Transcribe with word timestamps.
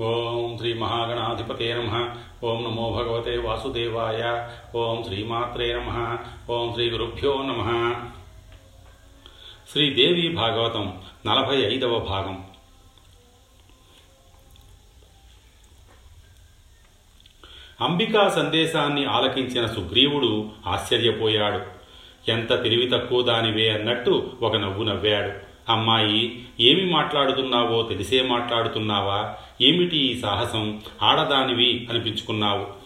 ఓం 0.00 0.58
శ్రీ 0.58 0.72
మహాగణాధిపతే 0.72 1.74
నమ. 1.74 2.16
ఓం 2.44 2.64
నమో 2.64 2.90
భగవతే 2.90 3.38
వాసుదేవాయ. 3.38 4.48
ఓం 4.78 5.04
శ్రీమాత్రే 5.04 5.74
నమ. 5.74 6.18
ఓం 6.50 6.72
శ్రీ 6.72 6.90
గురుభ్యో 6.90 7.34
నమ. 7.42 7.94
శ్రీదేవి 9.72 10.28
భాగవతం 10.28 11.02
నలభై 11.26 11.56
ఐదవ 11.56 11.98
భాగం. 11.98 12.44
అంబికా 17.80 18.28
సందేశాన్ని 18.28 19.04
ఆలకించిన 19.04 19.66
సుగ్రీవుడు 19.66 20.50
ఆశ్చర్యపోయాడు. 20.66 21.60
ఎంత 22.30 22.62
తెలివి 22.62 22.90
తక్కువ 22.90 23.22
దానివే 23.22 23.70
అన్నట్టు 23.70 24.32
ఒక 24.42 24.56
నవ్వు 24.56 24.84
నవ్వాడు. 24.84 25.49
అమ్మాయి 25.70 26.44
ఏమి 26.60 26.92
మాట్లాడుతున్నావో 26.92 27.82
తెలిసే 27.82 28.22
మాట్లాడుతున్నావా? 28.22 29.34
ఏమిటి 29.60 29.96
ఈ 29.96 30.20
సాహసం? 30.20 30.80
ఆడదానివి 31.02 31.86
అనిపించుకున్నావు. 31.90 32.80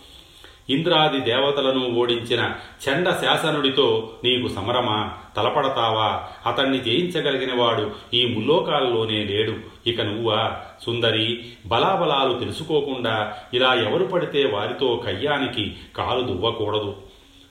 ఇంద్రాది 0.70 1.20
దేవతలను 1.20 1.94
ఓడించిన 1.94 2.54
చండ 2.88 3.10
శాసనుడితో 3.10 4.10
నీకు 4.24 4.48
సమరమా? 4.48 5.12
తలపడతావా? 5.36 6.22
అతన్ని 6.46 6.78
జయించగలిగినవాడు 6.78 7.90
ఈ 8.14 8.26
ముల్లోకాల్లోనే 8.26 9.24
లేడు. 9.24 9.54
ఇక 9.86 10.00
నువ్వా? 10.00 10.56
సుందరి 10.86 11.44
బలాబలాలు 11.66 12.38
తెలుసుకోకుండా 12.38 13.32
ఇలా 13.54 13.74
ఎవరు 13.74 14.04
పడితే 14.04 14.44
వారితో 14.44 15.02
కయ్యానికి 15.06 15.72
కాలు 15.96 16.20
దువ్వకూడదు. 16.20 16.96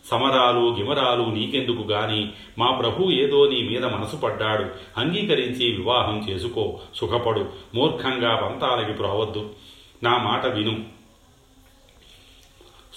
సమరాలు 0.05 0.75
గిమరాలు 0.79 1.23
నీకెందుకు 1.23 1.87
గాని? 1.87 2.29
మా 2.57 2.71
ప్రభు 2.71 3.11
ఏదో 3.11 3.49
నీ 3.49 3.61
మీద 3.61 3.85
మనసు 3.85 4.15
పడ్డాడు. 4.15 4.65
అంగీకరించి 4.97 5.65
వివాహం 5.65 6.29
చేసుకో. 6.29 6.79
సుఖపడు. 6.95 7.49
మూర్ఖంగా 7.75 8.35
పంతాలకి 8.35 8.93
ప్రోవద్దు 8.93 9.49
నా 10.03 10.17
మాట 10.17 10.45
విను. 10.45 10.85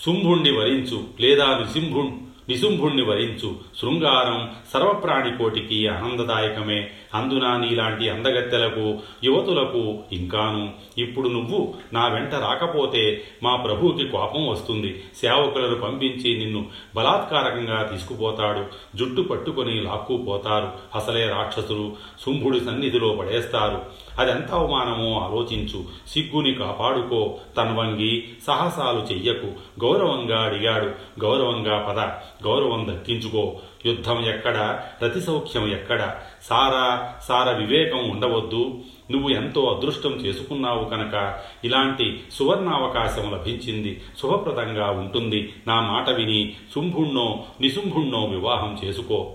శుంభుణ్ణి 0.04 0.50
వరించు. 0.58 1.04
లేదా 1.20 1.58
నిసింభు 1.58 2.12
నిశుంభుణ్ణి 2.48 3.02
వరించు. 3.02 3.54
శృంగారం 3.80 4.50
సర్వప్రాణికోటికి 4.74 5.88
ఆనందదాయకమే. 5.88 6.90
అందున 7.14 7.56
నీలాంటి 7.56 8.08
అందగత్తెలకు 8.10 8.98
యువతులకు 9.24 9.98
ఇంకాను. 10.12 10.72
ఇప్పుడు 10.98 11.28
నువ్వు 11.28 11.74
నా 11.92 12.08
వెంట 12.08 12.34
రాకపోతే 12.34 13.22
మా 13.42 13.56
ప్రభువుకి 13.56 14.08
కోపం 14.08 14.48
వస్తుంది. 14.48 15.04
సేవకులను 15.16 15.74
పంపించి 15.74 16.38
నిన్ను 16.38 16.66
బలాత్కారకంగా 16.96 17.82
తీసుకుపోతాడు. 17.82 18.64
జుట్టు 18.96 19.22
పట్టుకొని 19.22 19.82
లాక్కుపోతారు. 19.82 20.72
అసలే 20.94 21.28
రాక్షసులు. 21.28 21.96
శుంభుడి 22.24 22.60
సన్నిధిలో 22.60 23.12
పడేస్తారు. 23.12 24.05
అదెంత 24.18 24.50
అవమానమో 24.50 25.20
ఆలోచించు. 25.20 25.84
సిగ్గుని 26.08 26.54
కాపాడుకో. 26.54 27.38
తన్వంగి 27.56 28.28
సాహసాలు 28.46 29.14
చెయ్యకు. 29.14 29.46
గౌరవంగా 29.84 30.42
అడిగాడు. 30.42 30.86
గౌరవంగా 31.24 31.78
పద. 31.78 31.98
గౌరవం 32.48 32.86
దక్కించుకో. 32.90 33.56
యుద్ధం 33.86 34.24
ఎక్కడ? 34.24 34.80
రతి 35.04 35.20
సౌఖ్యం 35.20 35.72
ఎక్కడ? 35.72 36.14
సారా 36.42 37.14
సార 37.28 37.56
వివేకం 37.56 38.10
ఉండవద్దు. 38.10 38.78
నువ్వు 39.10 39.28
ఎంతో 39.28 39.64
అదృష్టం 39.64 40.12
చేసుకున్నావు 40.12 40.84
కనుక 40.84 41.38
ఇలాంటి 41.64 42.20
సువర్ణావకాశం 42.32 43.30
లభించింది. 43.30 44.02
శుభప్రదంగా 44.22 44.90
ఉంటుంది. 44.90 45.52
నా 45.66 45.80
మాట 45.80 46.10
విని 46.10 46.56
శుంభుణ్ణో 46.74 47.44
నిశుంభుణ్ణో 47.60 48.24
వివాహం 48.24 48.78
చేసుకో. 48.84 49.32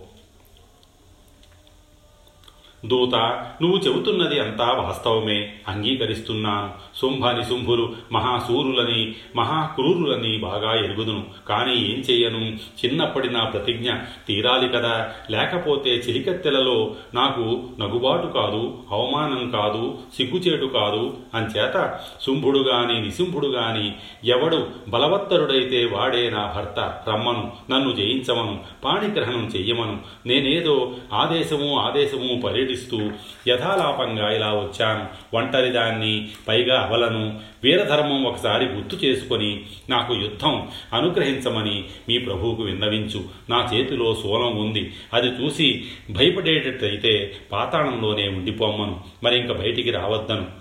దూత 2.85 3.15
నువ్వు 3.61 3.77
చెబుతున్నది 3.77 4.39
అంతా 4.39 4.65
వాస్తవమే 4.65 5.53
అంగీకరిస్తున్నాను. 5.67 6.69
శుంభని 7.01 7.43
శుంభులు 7.43 7.93
మహాసూరులని 8.11 9.15
మహాక్రూరులని 9.35 10.37
బాగా 10.37 10.83
ఎరుగుదును. 10.83 11.23
కానీ 11.49 11.75
ఏం 11.75 11.99
చెయ్యను 12.11 12.55
చిన్నప్పటి 12.55 13.29
నా 13.29 13.43
ప్రతిజ్ఞ 13.43 13.91
తీరాలి 14.27 14.69
కదా. 14.69 15.09
లేకపోతే 15.31 15.89
చిలికత్తెలలో 15.89 16.95
నాకు 17.13 17.63
నగుబాటు 17.79 18.27
కాదు 18.27 18.77
అవమానం 18.91 19.49
కాదు 19.49 19.97
సిగ్గుచేటు 20.17 20.65
కాదు. 20.65 21.17
అంచేత 21.33 21.99
శుంభుడు 22.21 22.59
గాని 22.59 23.01
నిశుంభుడు 23.01 23.47
గాని 23.47 23.93
ఎవడు 24.25 24.67
బలవత్తరుడైతే 24.87 25.85
వాడే 25.85 26.29
నా 26.29 26.53
భర్త 26.55 27.03
రమ్మను 27.09 27.51
నన్ను 27.71 27.91
జయించమను 27.91 28.59
పాణిగ్రహణం 28.85 29.51
చెయ్యమను. 29.55 29.99
నేనేదో 30.25 30.91
ఆదేశము 31.13 31.79
ఆదేశము 31.79 32.41
పర్యటి 32.41 32.70
పర్యటిస్తూ 32.71 33.11
యథాలాపంగా 33.47 34.35
ఇలా 34.35 34.53
వచ్చాను 34.53 35.35
ఒంటరిదాన్ని 35.35 36.29
పైగా 36.47 36.81
అవలను 36.81 37.39
వీరధర్మం 37.63 38.23
ఒకసారి 38.23 38.65
గుర్తు 38.65 39.05
చేసుకొని 39.05 39.61
నాకు 39.89 40.13
యుద్ధం 40.13 40.67
అనుగ్రహించమని 40.93 41.83
మీ 42.09 42.17
ప్రభువుకు 42.17 42.63
విన్నవించు. 42.63 43.23
నా 43.49 43.69
చేతిలో 43.73 44.15
శూలం 44.23 44.57
ఉంది. 44.57 44.93
అది 45.13 45.27
చూసి 45.27 45.85
భయపడేటట్టయితే 46.11 47.35
పాతాళంలోనే 47.51 48.27
ఉండిపోమ్మను. 48.27 48.99
మరి 49.23 49.39
ఇంక 49.39 49.51
బయటికి 49.51 49.91
రావద్దను. 49.91 50.60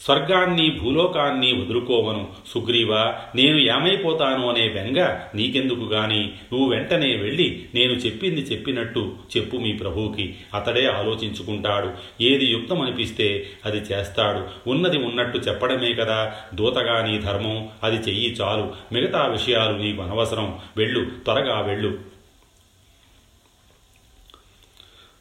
స్వర్గాన్ని 0.00 0.70
భూలోకాన్ని 0.70 1.52
వదులుకోవను. 1.52 2.28
సుగ్రీవ 2.46 2.94
నేను 3.34 3.58
ఏమైపోతాను 3.58 4.48
అనే 4.48 4.68
బెంగ 4.68 5.18
నీకెందుకు 5.34 5.80
గాని? 5.80 6.32
నువ్వు 6.52 6.68
వెంటనే 6.68 7.16
వెళ్ళి 7.16 7.64
నేను 7.74 7.92
చెప్పింది 7.92 8.40
చెప్పినట్టు 8.40 9.12
చెప్పు 9.36 9.56
మీ 9.56 9.72
ప్రభువుకి. 9.72 10.34
అతడే 10.54 10.86
ఆలోచించుకుంటాడు. 10.86 11.90
ఏది 12.22 12.46
యుక్తం 12.46 12.80
అనిపిస్తే 12.80 13.46
అది 13.64 13.76
చేస్తాడు. 13.76 14.70
ఉన్నది 14.70 14.98
ఉన్నట్టు 14.98 15.38
చెప్పడమే 15.38 15.94
కదా. 15.94 16.34
దూతగా 16.54 17.06
నీ 17.06 17.18
ధర్మం 17.18 17.68
అది 17.82 18.10
చెయ్యి 18.10 18.32
చాలు. 18.32 18.94
మిగతా 18.94 19.26
విషయాలు 19.26 19.76
నీకు 19.76 20.02
అనవసరం. 20.02 20.58
వెళ్ళు 20.76 21.04
త్వరగా 21.04 21.60
వెళ్ళు. 21.60 21.98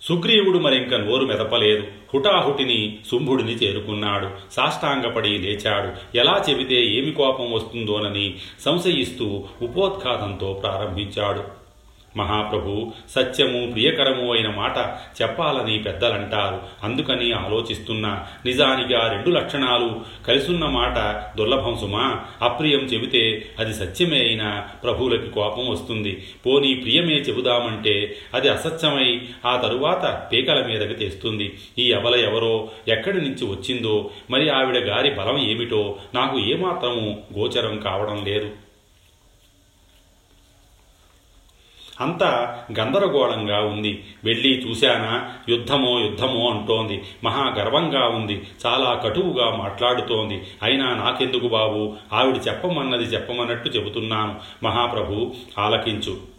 సుగ్రీవుడు 0.01 0.57
మరింక 0.59 0.94
నోరు 0.94 1.25
మెదపలేదు. 1.25 1.88
హుటాహుటిని 2.13 2.97
శుంభుడిని 3.12 3.51
చేరుకున్నాడు. 3.51 4.29
సాష్టాంగపడి 4.51 5.38
లేచాడు. 5.38 6.18
ఎలా 6.18 6.44
చెబితే 6.50 6.85
ఏమి 6.85 7.12
కోపం 7.12 7.51
వస్తుందోనని 7.51 8.35
సంశయిస్తూ 8.66 9.44
ఉపోద్ఘాతంతో 9.62 10.53
ప్రారంభించాడు. 10.53 11.66
మహాప్రభు 12.17 12.91
సత్యము 13.09 13.72
ప్రియకరము 13.72 14.33
అయిన 14.33 14.50
మాట 14.50 14.78
చెప్పాలని 15.22 15.79
పెద్దలంటారు. 15.79 16.61
అందుకని 16.83 17.31
ఆలోచిస్తున్నా. 17.31 18.25
నిజానికి 18.45 18.95
ఆ 18.95 19.11
రెండు 19.11 19.29
లక్షణాలు 19.29 20.01
కలిసున్న 20.27 20.66
మాట 20.66 21.23
దుర్లభం 21.38 21.77
సుమా. 21.81 22.19
అప్రియం 22.41 22.79
చెబితే 22.79 23.50
అది 23.59 23.73
సత్యమే 23.73 24.19
అయినా 24.19 24.67
ప్రభువులకి 24.83 25.29
కోపం 25.29 25.69
వస్తుంది. 25.69 26.23
పోనీ 26.45 26.73
ప్రియమే 26.73 27.13
చెబుదామంటే 27.13 28.16
అది 28.33 28.50
అసత్యమై 28.50 29.22
ఆ 29.45 29.57
తరువాత 29.57 30.27
పీకల 30.33 30.66
మీదకి 30.66 30.94
తెస్తుంది. 30.94 31.57
ఈ 31.79 31.91
అవల 31.91 32.16
ఎవరో 32.16 32.69
ఎక్కడి 32.88 33.17
నుంచి 33.17 33.45
వచ్చిందో 33.45 34.09
మరి 34.31 34.50
ఆవిడ 34.50 34.77
గారి 34.77 35.11
బలం 35.11 35.50
ఏమిటో 35.50 35.95
నాకు 36.16 36.39
ఏమాత్రము 36.39 37.23
గోచరం 37.39 37.77
కావడం 37.77 38.25
లేదు. 38.25 38.50
అంతా 42.02 42.59
గందరగోళంగా 42.80 43.62
ఉంది. 43.62 44.03
వెళ్ళి 44.24 44.50
చూశానా? 44.50 45.34
యుద్ధమో 45.50 46.00
యుద్ధమో 46.00 46.50
అంటోంది. 46.50 47.02
మహా 47.24 47.56
గర్వంగా 47.58 48.08
ఉంది. 48.08 48.41
చాలా 48.66 48.94
కటువుగా 48.94 49.56
మాట్లాడుతోంది. 49.56 50.41
అయినా 50.63 50.96
నాకెందుకు 50.96 51.47
బాబు? 51.47 51.94
ఆవిడ 52.13 52.36
చెప్పమన్నది 52.47 53.03
చెప్పమన్నట్టు 53.03 53.69
చెబుతున్నాను. 53.69 54.36
మహాప్రభు 54.63 55.34
ఆలకించు. 55.59 56.37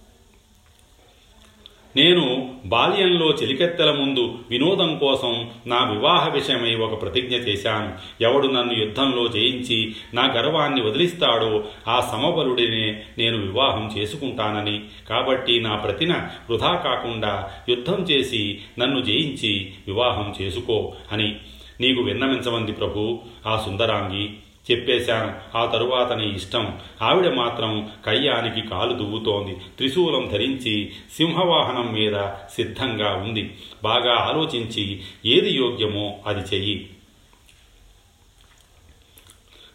నేను 1.98 2.54
బాల్యంలో 2.66 3.26
చెలికెత్తెల 3.26 3.90
ముందు 3.90 4.38
వినోదం 4.50 4.98
కోసం 4.98 5.50
నా 5.66 5.90
వివాహ 5.90 6.28
విషయమై 6.28 6.74
ఒక 6.74 7.02
ప్రతిజ్ఞ 7.02 7.34
చేశాను. 7.34 7.90
ఎవడు 8.20 8.46
నన్ను 8.46 8.72
యుద్ధంలో 8.72 9.28
జయించి 9.28 9.94
నా 10.14 10.32
గర్వాన్ని 10.32 10.80
వదిలిస్తాడో 10.80 11.64
ఆ 11.88 12.00
సమబలుడినే 12.12 13.02
నేను 13.18 13.36
వివాహం 13.36 13.90
చేసుకుంటానని. 13.98 14.80
కాబట్టి 15.08 15.60
నా 15.60 15.74
ప్రతిన 15.76 16.14
వృధా 16.50 16.74
కాకుండా 16.74 17.50
యుద్ధం 17.68 18.02
చేసి 18.02 18.58
నన్ను 18.78 19.00
జయించి 19.00 19.70
వివాహం 19.86 20.34
చేసుకో 20.42 20.92
అని 21.12 21.36
నీకు 21.80 22.00
విన్నమించమంది 22.02 22.72
ప్రభు. 22.72 23.18
ఆ 23.46 23.62
సుందరాంగి 23.66 24.30
చెప్పేశాను. 24.70 25.58
ఆ 25.58 25.66
తరువాత 25.66 26.12
నీ 26.12 26.28
ఇష్టం. 26.30 26.78
ఆవిడ 27.02 27.34
మాత్రం 27.34 27.90
కయ్యానికి 28.06 28.68
కాలు 28.68 28.92
దువ్వుతోంది. 28.92 29.54
త్రిశూలం 29.54 30.28
ధరించి 30.32 30.90
సింహవాహనం 31.16 31.92
మీద 31.92 32.16
సిద్ధంగా 32.54 33.14
ఉంది. 33.14 33.54
బాగా 33.84 34.14
ఆలోచించి 34.14 35.00
ఏది 35.26 35.50
యోగ్యమో 35.50 36.18
అది 36.26 36.40
చెయ్యి. 36.40 36.90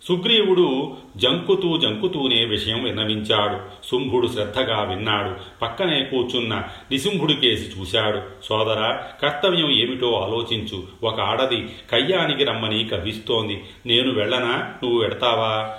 సుగ్రీవుడు 0.07 0.97
జంకుతూ 1.17 1.77
జంకుతూనే 1.77 2.45
విషయం 2.45 2.83
విన్నవించాడు. 2.83 3.87
శుంభుడు 3.87 4.27
శ్రద్ధగా 4.27 4.83
విన్నాడు. 4.83 5.35
పక్కనే 5.61 6.03
కూర్చున్న 6.03 6.63
నిశుంభుడి 6.91 7.33
కేసి 7.33 7.79
చూశాడు. 7.79 8.21
సోదర 8.43 8.99
కర్తవ్యం 9.21 9.71
ఏమిటో 9.71 10.13
ఆలోచించు. 10.13 11.07
ఒక 11.07 11.19
ఆడది 11.19 11.65
కయ్యానికి 11.91 12.43
రమ్మని 12.43 12.83
కవ్విస్తోంది. 12.83 13.63
నేను 13.85 14.13
వెళ్ళనా? 14.13 14.57
నువ్వు 14.83 14.99
వెడతావా? 14.99 15.75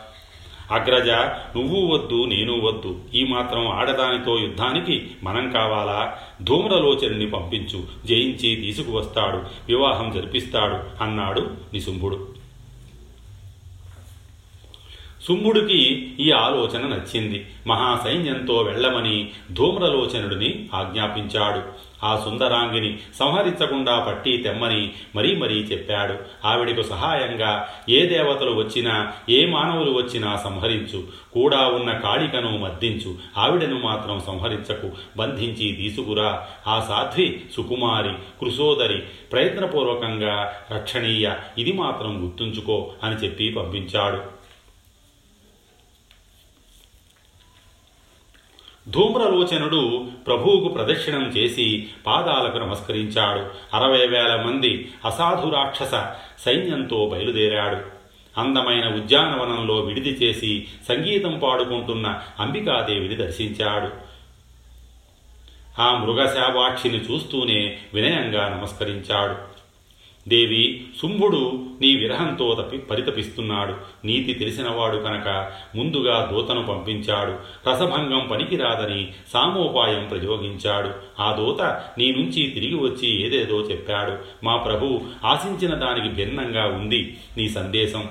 అగ్రజ 0.70 1.10
నువ్వు 1.58 1.86
వద్దు 1.86 2.24
నేను 2.24 2.60
వద్దు. 2.60 3.00
ఈ 3.14 3.24
మాత్రం 3.24 3.68
ఆడదానితో 3.68 4.38
యుద్ధానికి 4.38 5.10
మనం 5.22 5.50
కావాలా? 5.50 6.18
ధూమ్రలోచనుని 6.42 7.30
పంపించు. 7.30 8.06
జయించి 8.06 8.56
తీసుకువస్తాడు. 8.56 9.36
వివాహం 9.68 10.12
జరిపిస్తాడు 10.14 11.04
అన్నాడు 11.04 11.40
నిశుంభుడు. 11.72 12.33
సుమ్ముడికి 15.24 16.12
ఈ 16.20 16.30
ఆలోచన 16.30 16.86
నచ్చింది. 16.86 17.46
మహాసైన్యంతో 17.66 18.56
వెళ్ళమని 18.58 19.30
ధూమ్రలోచనుడిని 19.52 20.68
ఆజ్ఞాపించాడు. 20.74 21.84
ఆ 22.04 22.22
సుందరాంగిని 22.24 22.98
సంహరించకుండా 23.18 23.98
పట్టి 23.98 24.36
తెమ్మని 24.36 24.92
మరీ 25.16 25.36
మరీ 25.36 25.54
చెప్పాడు. 25.54 26.14
ఆవిడకు 26.44 26.82
సహాయంగా 26.82 27.68
ఏ 27.88 28.06
దేవతలు 28.06 28.50
వచ్చినా 28.50 29.12
ఏ 29.30 29.46
మానవులు 29.46 29.90
వచ్చినా 29.90 30.36
సంహరించు. 30.36 31.02
కూడా 31.32 31.68
ఉన్న 31.68 31.92
కాళికను 31.92 32.58
మద్దించు. 32.58 33.14
ఆవిడను 33.38 33.80
మాత్రం 33.80 34.20
సంహరించకు. 34.26 34.90
బంధించి 35.16 35.72
తీసుకురా. 35.72 36.46
ఆ 36.66 36.80
సాధ్వి 36.88 37.40
సుకుమారి 37.56 38.10
కృశోదరి 38.40 38.98
ప్రయత్నపూర్వకంగా 39.32 40.52
రక్షణీయ. 40.72 41.30
ఇది 41.58 41.72
మాత్రం 41.72 42.24
గుర్తుంచుకో 42.24 42.92
అని 43.02 43.14
చెప్పి 43.14 43.48
పంపించాడు. 43.48 44.33
ధూమ్రలోచనుడు 48.88 50.08
ప్రభువుకు 50.26 50.68
ప్రదక్షిణం 50.68 51.22
చేసి 51.22 51.88
పాదాలకు 52.06 52.58
నమస్కరించాడు. 52.58 53.50
అరవై 53.76 54.06
వేల 54.06 54.42
మంది 54.46 54.92
అసాధు 55.04 55.48
రాక్షస 55.48 55.90
సైన్యంతో 56.38 57.08
బయలుదేరాడు. 57.12 57.76
అందమైన 58.40 58.88
ఉద్యానవనంలో 58.88 59.74
విడిది 59.74 60.08
చేసి 60.08 60.66
సంగీతం 60.88 61.38
పాడుకుంటున్న 61.38 62.20
అంబికాదేవిని 62.40 63.14
దర్శించాడు. 63.14 63.90
ఆ 65.80 65.98
మృగశావాక్షిని 65.98 66.98
చూస్తూనే 66.98 67.78
వినయంగా 67.94 68.48
నమస్కరించాడు. 68.48 69.53
దేవి 70.28 70.84
శుంభుడు 71.02 71.66
నీ 71.80 71.96
విరహంతో 71.96 72.54
తప్పి 72.54 72.78
పరితపిస్తున్నాడు. 72.78 73.74
నీతి 74.06 74.34
తెలిసినవాడు 74.34 74.96
కనుక 74.96 75.52
ముందుగా 75.76 76.30
దూతను 76.32 76.62
పంపించాడు. 76.62 77.30
రసభంగం 77.70 78.28
పనికిరాదని 78.30 79.12
సామోపాయం 79.32 80.08
ప్రయోగించాడు. 80.10 80.90
ఆ 81.22 81.36
దూత 81.36 81.62
నీ 81.98 82.12
నుంచి 82.12 82.46
తిరిగి 82.48 82.74
వచ్చి 82.74 83.26
ఏదేదో 83.26 83.60
చెప్పాడు. 83.60 84.44
మా 84.44 84.56
ప్రభు 84.56 85.00
ఆశించిన 85.24 85.74
దానికి 85.74 86.08
భిన్నంగా 86.08 86.66
ఉంది 86.66 87.16
నీ 87.36 87.48
సందేశం. 87.48 88.08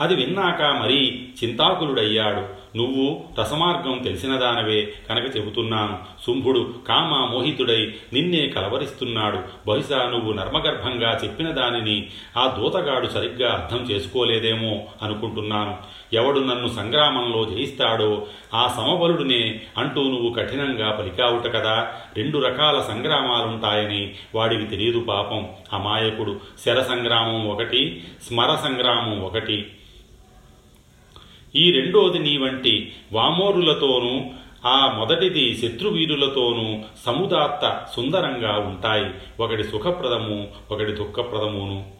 అది 0.00 0.14
విన్నాక 0.14 0.62
మరీ 0.62 1.28
చింతాకులుడయ్యాడు. 1.44 2.55
నువ్వు 2.76 3.24
రసమార్గం 3.40 3.98
తెలిసిన 3.98 4.36
దానవే 4.36 4.92
కనుక 5.08 5.36
చెబుతున్నాను. 5.36 5.98
శుంభుడు 6.26 6.74
కామ 6.88 7.30
మోహితుడై 7.32 7.94
నిన్నే 8.12 8.48
కలవరిస్తున్నాడు. 8.48 9.38
బహుశా 9.66 10.08
నువ్వు 10.10 10.32
నర్మగర్భంగా 10.32 11.20
చెప్పిన 11.24 11.50
దానిని 11.50 12.06
ఆ 12.36 12.56
దూతగాడు 12.58 13.06
సరిగ్గా 13.06 13.52
అర్థం 13.52 13.90
చేసుకోలేదేమో 13.90 14.82
అనుకుంటున్నాను. 15.02 15.76
ఎవడు 16.12 16.40
నన్ను 16.40 16.68
సంగ్రామంలో 16.68 17.44
జయిస్తాడో 17.44 18.26
ఆ 18.54 18.74
సమబలుడినే 18.76 19.60
అంటూ 19.78 20.02
నువ్వు 20.02 20.30
కఠినంగా 20.30 20.90
పలికావుట 20.90 21.54
కదా. 21.54 21.88
రెండు 22.16 22.38
రకాల 22.38 22.80
సంగ్రామాలుంటాయని 22.80 24.14
వాడికి 24.34 24.64
తెలియదు 24.64 25.00
పాపం. 25.00 25.48
అమాయకుడు 25.72 26.40
శర 26.66 26.82
సంగ్రామం 26.82 27.48
ఒకటి 27.48 28.04
స్మర 28.28 28.54
సంగ్రామం 28.54 29.24
ఒకటి. 29.24 29.66
ఈ 31.56 31.70
రెండోది 31.70 32.18
నీ 32.18 32.36
వంటి 32.36 32.92
వామోరులతోనూ 33.12 34.20
ఆ 34.64 34.92
మొదటిది 34.98 35.56
శత్రువీరులతోనూ 35.56 36.78
సముదాత్త 37.06 37.86
సుందరంగా 37.96 38.58
ఉంటాయి. 38.58 39.06
ఒకటి 39.40 39.64
సుఖప్రదము 39.64 40.48
ఒకటి 40.70 40.92
దుఃఖప్రదమును. 40.92 41.95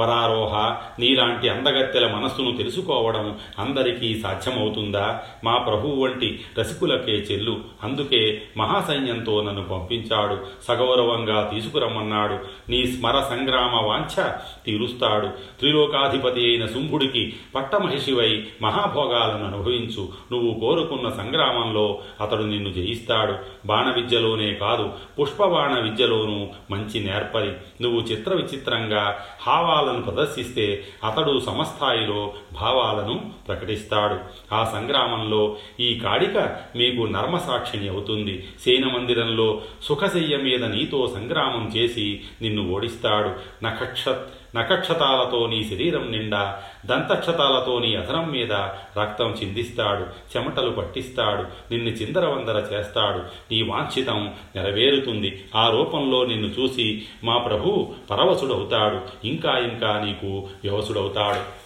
వరారోహ 0.00 0.76
నీలాంటి 0.98 1.48
అందగత్తెల 1.48 2.14
మనస్సును 2.14 2.56
తెలుసుకోవడం 2.56 3.38
అందరికీ 3.58 4.20
సాధ్యమవుతుందా? 4.20 5.22
మా 5.44 5.58
ప్రభువు 5.58 6.04
వంటి 6.04 6.40
రసికులకే 6.58 7.12
చెల్లు. 7.12 7.60
అందుకే 7.82 8.42
మహాసైన్యంతో 8.56 9.42
నన్ను 9.42 9.64
పంపించాడు. 9.64 10.38
సగౌరవంగా 10.68 11.50
తీసుకురమ్మన్నాడు. 11.54 12.38
నీ 12.70 12.86
స్మర 12.86 13.20
సంగ్రామ 13.20 13.86
వాంఛ 13.86 14.28
తీరుస్తాడు. 14.66 15.26
త్రిలోకాధిపతి 15.26 16.40
అయిన 16.40 16.66
శుంభుడికి 16.66 17.32
పట్టమహిషివై 17.54 18.46
మహాభోగాలను 18.62 19.44
అనుభవించు. 19.46 20.08
నువ్వు 20.32 20.60
కోరుకున్న 20.60 21.08
సంగ్రామంలో 21.10 21.98
అతడు 22.20 22.42
నిన్ను 22.42 22.72
జయిస్తాడు. 22.72 23.34
బాణ 23.66 23.92
విద్యలోనే 23.92 24.54
కాదు 24.54 24.90
పుష్పబాణ 25.20 25.80
విద్యలోనూ 25.80 26.46
మంచి 26.70 27.04
నేర్పరి. 27.04 27.52
నువ్వు 27.82 28.00
చిత్ర 28.00 28.34
విచిత్రంగా 28.34 29.16
హావాల 29.46 29.89
భావాలను 29.90 30.02
ప్రదర్శిస్తే 30.02 30.84
అతడు 31.04 31.40
సమస్థాయిలో 31.46 32.32
భావాలను 32.52 33.30
ప్రకటిస్తాడు. 33.48 34.18
ఆ 34.54 34.64
సంగ్రామంలో 34.64 35.56
ఈ 35.80 35.94
కాడిక 35.94 36.38
మీకు 36.76 37.02
నర్మసాక్షిణి 37.06 37.88
అవుతుంది. 37.88 38.48
సేన 38.64 38.86
మందిరంలో 38.86 39.62
సుఖశయ్య 39.82 40.36
మీద 40.36 40.64
నీతో 40.64 41.12
సంగ్రామం 41.14 41.72
చేసి 41.76 42.20
నిన్ను 42.42 42.72
ఓడిస్తాడు. 42.72 43.30
నక్షత్ర 43.64 44.16
నఖక్షతాలతో 44.56 45.46
నీ 45.46 45.64
శరీరం 45.64 46.12
నిండా 46.12 46.62
దంతక్షతాలతో 46.86 47.78
నీ 47.78 47.94
అధరం 47.94 48.30
మీద 48.30 48.52
రక్తం 48.98 49.30
చిందిస్తాడు 49.30 50.02
చెమటలు 50.36 50.70
పట్టిస్తాడు 50.70 51.42
నిన్ను 51.42 51.88
చిందరవందర 51.88 52.56
చేస్తాడు. 52.72 53.18
నీ 53.18 53.62
వాంఛితం 53.62 54.34
నెరవేరుతుంది. 54.56 55.44
ఆ 55.54 55.70
రూపంలో 55.70 56.24
నిన్ను 56.24 56.48
చూసి 56.60 57.02
మా 57.24 57.38
ప్రభు 57.38 57.92
పరవశుడవుతాడు. 58.10 59.26
ఇంకా 59.26 59.58
ఇంకా 59.58 60.02
నీకు 60.04 60.48
వ్యవసుడవుతాడు. 60.64 61.59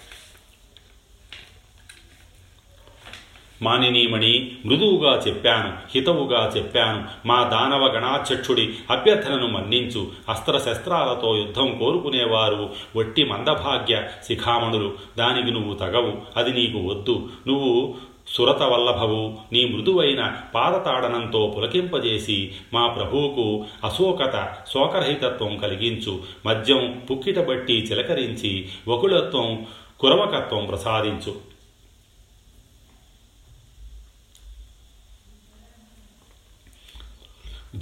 మానినీమణి 3.65 4.53
మృదువుగా 4.67 5.19
చెప్పాను 5.19 5.73
హితవుగా 5.95 6.53
చెప్పాను. 6.57 7.29
మా 7.29 7.43
దానవ 7.43 7.87
గణాధ్యక్షుడి 7.87 8.75
అభ్యర్థనను 8.91 9.49
మన్నించు. 9.49 10.07
అస్త్రశస్త్రాలతో 10.29 11.37
యుద్ధం 11.37 11.79
కోరుకునేవారు. 11.79 12.71
వట్టి 12.97 13.25
మందభాగ్య 13.25 14.03
శిఖామణులు 14.27 14.93
దానికి 15.19 15.51
నువ్వు 15.51 15.75
తగవు 15.75 16.13
అది 16.37 16.51
నీకు 16.51 16.79
వద్దు. 16.79 17.29
నువ్వు 17.47 17.95
సురత 18.29 18.63
వల్లభవు 18.63 19.37
నీ 19.53 19.65
మృదువైన 19.65 20.33
పాదతాడనంతో 20.55 21.55
పులకింపజేసి 21.59 22.53
మా 22.73 22.87
ప్రభువుకు 22.87 23.65
అశోకత 23.85 24.49
శోకరహితత్వం 24.75 25.57
కలిగించు. 25.57 26.19
మద్యం 26.47 27.03
పుక్కిటబట్టి 27.11 27.75
చిలకరించి 27.75 28.67
వకులత్వం 28.89 29.67
కురవకత్వం 30.01 30.67
ప్రసాదించు. 30.67 31.54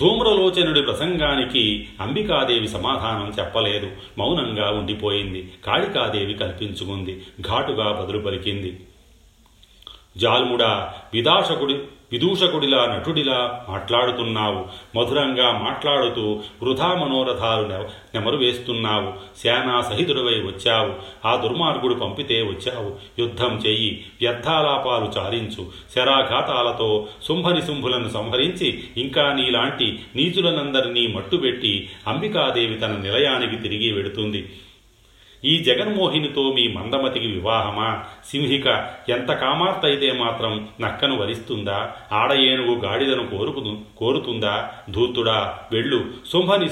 ధూమ్రలోచనుడి 0.02 0.82
ప్రసంగానికి 0.82 1.88
అంబికాదేవి 2.00 2.68
సమాధానం 2.68 3.32
చెప్పలేదు. 3.38 3.90
మౌనంగా 4.18 4.71
ఉండిపోయింది. 4.71 5.52
కాళికాదేవి 5.66 6.35
కల్పించుకుంది. 6.35 7.26
ఘాటుగా 7.40 7.92
బదులు 7.92 8.18
పలికింది. 8.18 8.87
జాల్ముడా 10.16 10.94
విదాషకుడి 11.14 11.75
విదూషకుడిలా 12.12 12.87
నటుడిలా 12.87 13.66
మాట్లాడుతున్నావు. 13.69 14.66
మధురంగా 14.99 15.52
మాట్లాడుతూ 15.52 16.40
వృధా 16.62 16.95
మనోరథాలు 16.95 17.69
నెమరు 18.14 18.37
వేస్తున్నావు 18.37 19.12
సేనా 19.38 19.81
సహితుడివై 19.81 20.35
వచ్చావు. 20.35 20.92
ఆ 21.26 21.37
దుర్మార్గుడు 21.37 21.95
పంపితే 21.95 22.42
వచ్చావు. 22.42 22.95
యుద్ధం 23.19 23.62
చెయ్యి. 23.66 24.04
వ్యర్థాలాపాలు 24.21 25.21
చాలించు. 25.21 25.66
శరాఘాతాలతో 25.97 27.07
శుంభని 27.28 27.62
శుంభులను 27.62 28.09
సంహరించి 28.09 28.85
ఇంకా 28.97 29.33
నీలాంటి 29.33 29.99
నీచులనందరినీ 30.16 31.07
మట్టుబెట్టి 31.07 31.90
అంబికాదేవి 32.09 32.75
తన 32.75 32.97
నిలయానికి 32.97 33.57
తిరిగి 33.57 33.92
వెడుతుంది. 33.92 34.52
ఈ 35.44 35.58
జగన్మోహినితో 35.58 36.52
మీ 36.52 36.68
మందమతికి 36.68 37.26
వివాహమా? 37.26 38.04
సింహిక 38.30 38.90
ఎంత 39.08 39.32
కామార్తయితే 39.32 40.12
మాత్రం 40.12 40.68
నక్కను 40.80 41.16
వరిస్తుందా? 41.16 41.92
ఆడ 42.12 42.32
ఏనుగు 42.32 42.78
గాడిదను 42.78 43.26
కోరుకు 43.26 43.78
కోరుతుందా? 43.96 44.70
ధూర్తుడా 44.90 45.58
వెళ్ళు. 45.72 46.04
శుంభని 46.32 46.66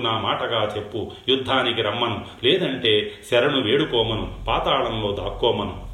నా 0.00 0.18
మాటగా 0.18 0.74
చెప్పు. 0.76 1.10
యుద్ధానికి 1.28 1.82
రమ్మను. 1.82 2.24
లేదంటే 2.44 3.12
శరణు 3.30 3.60
వేడుకోమను. 3.60 4.34
పాతాళంలో 4.48 5.12
దాక్కోమను. 5.12 5.92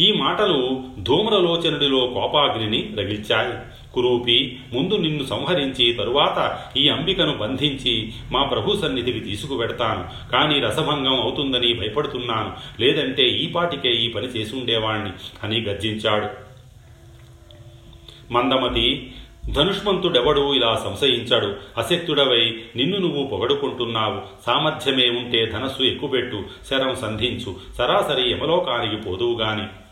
ఈ 0.00 0.12
మాటలు 0.12 0.82
ధూమ్రలోచనుడిలో 0.98 2.06
కోపాగ్నిని 2.06 2.94
రగిల్చాయి. 2.98 3.52
కురూపి 3.98 4.60
ముందు 4.72 4.94
నిన్ను 4.94 5.24
సంహరించి 5.24 5.92
తరువాత 5.92 6.58
ఈ 6.76 6.88
అంబికను 6.88 7.36
బంధించి 7.36 8.12
మా 8.32 8.42
ప్రభు 8.42 8.76
సన్నిధికి 8.76 9.20
తీసుకువెడతాను. 9.20 10.30
కానీ 10.32 10.60
రసభంగం 10.60 11.20
అవుతుందని 11.20 11.74
భయపడుతున్నాను. 11.74 12.82
లేదంటే 12.82 13.28
ఈ 13.28 13.46
పాటికే 13.46 13.90
ఈ 13.90 14.08
పని 14.08 14.26
చేసి 14.26 14.56
ఉండేవాణ్ణి 14.56 15.10
అని 15.42 15.60
గర్జించాడు. 15.60 16.48
మందమతి 18.32 19.12
ధనుష్మంతుడెవడు 19.52 20.54
ఇలా 20.54 20.80
సంశయించాడు. 20.84 21.56
అశక్తుడవై 21.78 22.58
నిన్ను 22.76 22.98
నువ్వు 22.98 23.26
పొగడుకుంటున్నావు. 23.26 24.22
సామర్థ్యమే 24.46 25.10
ఉంటే 25.10 25.46
ధనస్సు 25.46 25.82
ఎక్కుపెట్టు 25.82 26.42
శరం 26.70 26.94
సంధించు. 26.94 27.56
సరాసరి 27.78 28.30
యమలోకానికి 28.30 28.96
పోదువుగాని. 29.02 29.87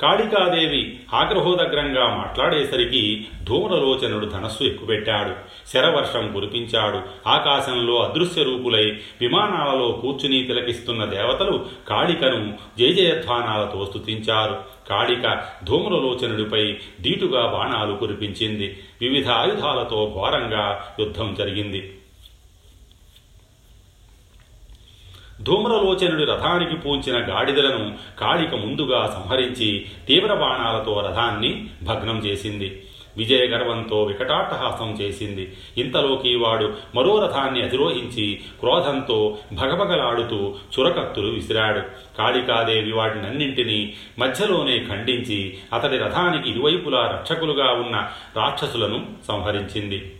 కాళికాదేవి 0.00 1.00
ఆగ్రహోదగ్రంగా 1.14 2.16
మాట్లాడేసరికి 2.16 3.26
ధూమ్రలోచనుడు 3.44 4.26
ధనస్సు 4.26 4.64
ఎక్కుపెట్టాడు. 4.64 5.32
శరవర్షం 5.68 6.32
కురిపించాడు. 6.32 7.28
ఆకాశంలో 7.28 7.94
అదృశ్య 7.94 8.42
రూపులై 8.42 8.84
విమానాలలో 9.20 9.88
కూర్చుని 9.88 10.44
తిలకిస్తున్న 10.44 11.04
దేవతలు 11.04 11.66
కాళికను 11.88 12.54
జయజయధ్వానాలతో 12.78 13.86
స్తుతించారు 13.86 14.58
కాళిక 14.90 15.42
ధూమ్రలోచనుడిపై 15.64 16.76
దీటుగా 17.00 17.46
బాణాలు 17.46 17.96
కురిపించింది. 17.96 18.78
వివిధ 19.00 19.28
ఆయుధాలతో 19.30 20.12
ఘోరంగా 20.14 20.94
యుద్ధం 21.00 21.34
జరిగింది. 21.38 21.92
ధూమ్రలోచనుడి 25.46 26.24
రథానికి 26.24 26.76
పూంచిన 26.76 27.34
గాడిదలను 27.34 27.94
కాళిక 28.20 28.54
ముందుగా 28.54 29.06
సంహరించి 29.06 29.86
తీవ్ర 30.08 30.34
బాణాలతో 30.34 31.00
రథాన్ని 31.00 31.66
భగ్నం 31.82 32.18
చేసింది. 32.18 32.82
విజయగర్వంతో 33.16 34.02
వికటాట్టహాసం 34.02 34.92
చేసింది. 35.00 35.52
ఇంతలోకి 35.78 36.36
వాడు 36.36 36.74
మరో 36.94 37.24
రథాన్ని 37.24 37.62
అధిరోహించి 37.62 38.40
క్రోధంతో 38.60 39.38
భగభగలాడుతూ 39.52 40.54
చురకత్తులు 40.80 41.30
విసిరాడు. 41.30 41.80
కాళికాదేవి 42.18 42.92
వాటినన్నింటినీ 42.92 43.92
మధ్యలోనే 44.18 44.86
ఖండించి 44.88 45.58
అతడి 45.74 45.98
రథానికి 45.98 46.50
ఇరువైపులా 46.50 47.06
రక్షకులుగా 47.06 47.70
ఉన్న 47.70 48.08
రాక్షసులను 48.36 49.06
సంహరించింది. 49.28 50.15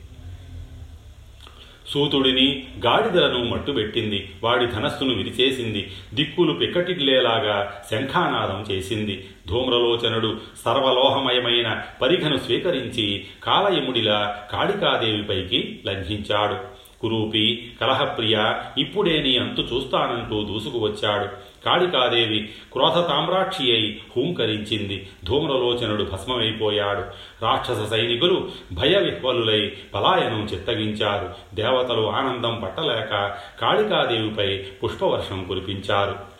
సూతుడిని 1.88 2.66
గాడిదలను 2.87 3.45
మట్టుబెట్టింది. 3.45 4.31
వాడి 4.43 4.66
ధనస్సును 4.66 5.14
విరిచేసింది. 5.14 5.90
దిక్కులు 6.14 6.52
పిక్కటిల్లేలాగా 6.52 7.83
శంఖానాదం 7.90 8.75
చేసింది. 8.75 9.28
ధూమ్రలోచనుడు 9.49 10.37
సర్వలోహమయమైన 10.64 11.83
పరిఘను 12.02 12.37
స్వీకరించి 12.37 13.25
కాలయముడిలా 13.43 14.43
కాళికాదేవిపైకి 14.52 15.81
లంఘించాడు. 15.87 16.76
కురూపి 17.00 17.73
కలహప్రియ 17.81 18.52
ఇప్పుడే 18.78 19.23
నీ 19.23 19.37
అంతు 19.37 19.61
చూస్తానంటూ 19.61 20.45
దూసుకువచ్చాడు. 20.45 21.28
కాళికాదేవి 21.67 22.49
క్రోధ 22.73 22.95
తామ్రాక్షి 22.95 23.73
అయి 23.73 24.03
హూంకరించింది. 24.17 25.09
ధూమ్రలోచనుడు 25.25 26.05
భస్మమైపోయాడు. 26.05 27.01
రాక్షస 27.43 27.91
సైనికులు 27.91 28.49
భయ 28.73 28.99
విహ్వలులై 28.99 29.73
పలాయనం 29.95 30.45
చిత్తగించారు. 30.45 31.29
దేవతలు 31.55 32.11
ఆనందం 32.11 32.61
పట్టలేక 32.65 33.37
కాళికాదేవిపై 33.61 34.57
పుష్పవర్షం 34.57 35.45
కురిపించారు. 35.45 36.36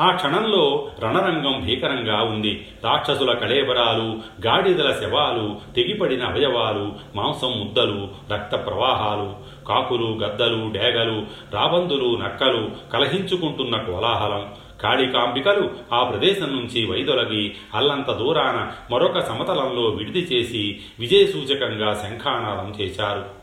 ఆ 0.00 0.10
క్షణంలో 0.10 0.88
రణరంగం 1.00 1.64
భీకరంగా 1.66 2.22
ఉంది. 2.22 2.66
రాక్షసుల 2.84 3.32
కళేబరాలు 3.32 4.18
గాడిదల 4.46 4.92
శవాలు 4.92 5.74
తెగిపడిన 5.76 6.24
అవయవాలు 6.24 6.92
మాంసం 7.14 7.60
ముద్దలు 7.60 8.08
రక్త 8.32 8.56
ప్రవాహాలు 8.56 9.56
కాకులు 9.66 10.06
గద్దలు 10.06 10.70
డేగలు 10.72 11.26
రాబందులు 11.52 12.16
నక్కలు 12.16 12.70
కలహించుకుంటున్న 12.92 13.76
కోలాహలం. 13.76 14.54
కాళికాంబికలు 14.82 15.70
ఆ 15.92 16.04
ప్రదేశం 16.04 16.46
నుంచి 16.46 16.86
వైదొలగి 16.86 17.54
అల్లంత 17.74 18.10
దూరాన 18.10 18.72
మరొక 18.90 19.18
సమతలంలో 19.18 19.82
విడిది 19.82 20.18
చేసి 20.18 20.80
విజయసూచకంగా 20.98 21.94
శంఖానాదం 21.94 22.74
చేశారు. 22.80 23.35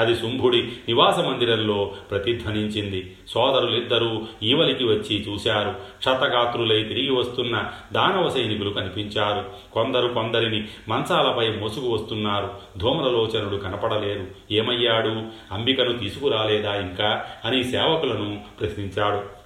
అది 0.00 0.14
శుంభుడి 0.14 0.62
నివాస 0.62 1.18
మందిరంలో 1.18 1.92
ప్రతిధ్వనించింది. 2.10 3.16
సోదరులిద్దరూ 3.28 4.22
ఈవలికి 4.42 4.84
వచ్చి 4.84 5.16
చూశారు. 5.16 5.70
క్షతగాత్రులై 5.98 6.82
తిరిగి 6.82 7.10
వస్తున్న 7.10 7.64
దానవ 7.92 8.28
సైనికులు 8.28 8.70
కనిపించారు. 8.70 9.72
కొందరు 9.72 10.08
కొందరిని 10.08 10.68
మంచాలపై 10.88 11.48
మోసుకు 11.48 11.88
వస్తున్నారు. 11.88 12.50
ధూమ్రలోచనుడు 12.78 13.56
కనపడలేదు. 13.56 14.26
ఏమయ్యాడు? 14.50 15.08
అంబికను 15.54 15.98
తీసుకురాలేదా 15.98 16.74
ఇంకా? 16.74 17.24
అని 17.44 17.64
సేవకులను 17.64 18.40
ప్రశ్నించాడు. 18.60 19.39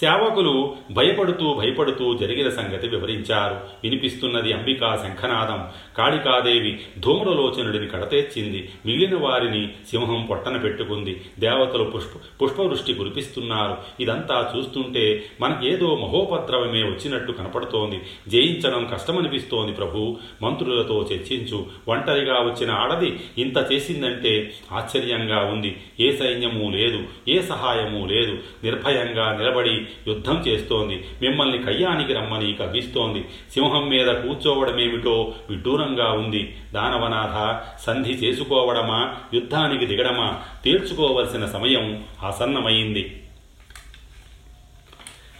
సేవకులు 0.00 0.76
భయపడుతూ 0.90 1.54
భయపడుతూ 1.54 2.18
జరిగిన 2.18 2.48
సంగతి 2.48 2.88
వివరించారు. 2.88 3.60
వినిపిస్తున్నది 3.84 4.52
అంబికా 4.52 4.96
శంఖనాదం. 4.96 5.68
కాళికాదేవి 5.98 6.80
ధూమ్రలోచనుడిని 6.98 7.88
కడతెచ్చింది. 7.88 8.70
మిగిలిన 8.86 9.18
వారిని 9.18 9.68
సింహం 9.90 10.26
పొట్టన 10.30 10.56
పెట్టుకుంది. 10.56 11.20
దేవతలు 11.38 11.84
పుష్ప 11.84 12.18
పుష్పవృష్టి 12.42 12.94
కురిపిస్తున్నారు. 12.94 13.76
ఇదంతా 14.00 14.54
చూస్తుంటే 14.56 15.24
మనకేదో 15.40 15.94
మహోపద్రవమే 15.94 16.82
వచ్చినట్టు 16.82 17.32
కనపడుతోంది. 17.32 18.00
జయించడం 18.28 18.88
కష్టమనిపిస్తోంది 18.92 19.72
ప్రభు. 19.72 20.16
మంత్రులతో 20.42 21.08
చర్చించు. 21.12 21.66
ఒంటరిగా 21.88 22.34
వచ్చిన 22.34 22.70
ఆడది 22.70 23.20
ఇంత 23.38 23.72
చేసిందంటే 23.72 24.52
ఆశ్చర్యంగా 24.72 25.38
ఉంది. 25.38 25.76
ఏ 26.00 26.16
సైన్యము 26.16 26.70
లేదు. 26.70 27.02
ఏ 27.28 27.40
సహాయము 27.40 28.06
లేదు. 28.06 28.38
నిర్భయంగా 28.64 29.36
నిలబడి 29.36 29.85
యుద్ధం 30.08 30.38
చేస్తోంది. 30.38 31.04
మిమ్మల్ని 31.22 31.58
కయ్యానికి 31.58 32.12
రమ్మని 32.12 32.52
కవ్విస్తోంది. 32.52 33.24
సింహం 33.54 33.88
మీద 33.88 34.06
కూర్చోవడమేమిటో 34.06 35.34
విడ్డూరంగా 35.50 36.10
ఉంది. 36.10 36.56
దానవనాథ 36.74 37.60
సంధి 37.82 38.10
చేసుకోవడమా? 38.10 39.14
యుద్ధానికి 39.34 39.86
దిగడమా? 39.86 40.40
తీర్చుకోవలసిన 40.64 41.46
సమయం 41.46 42.04
ఆసన్నమైంది. 42.22 43.22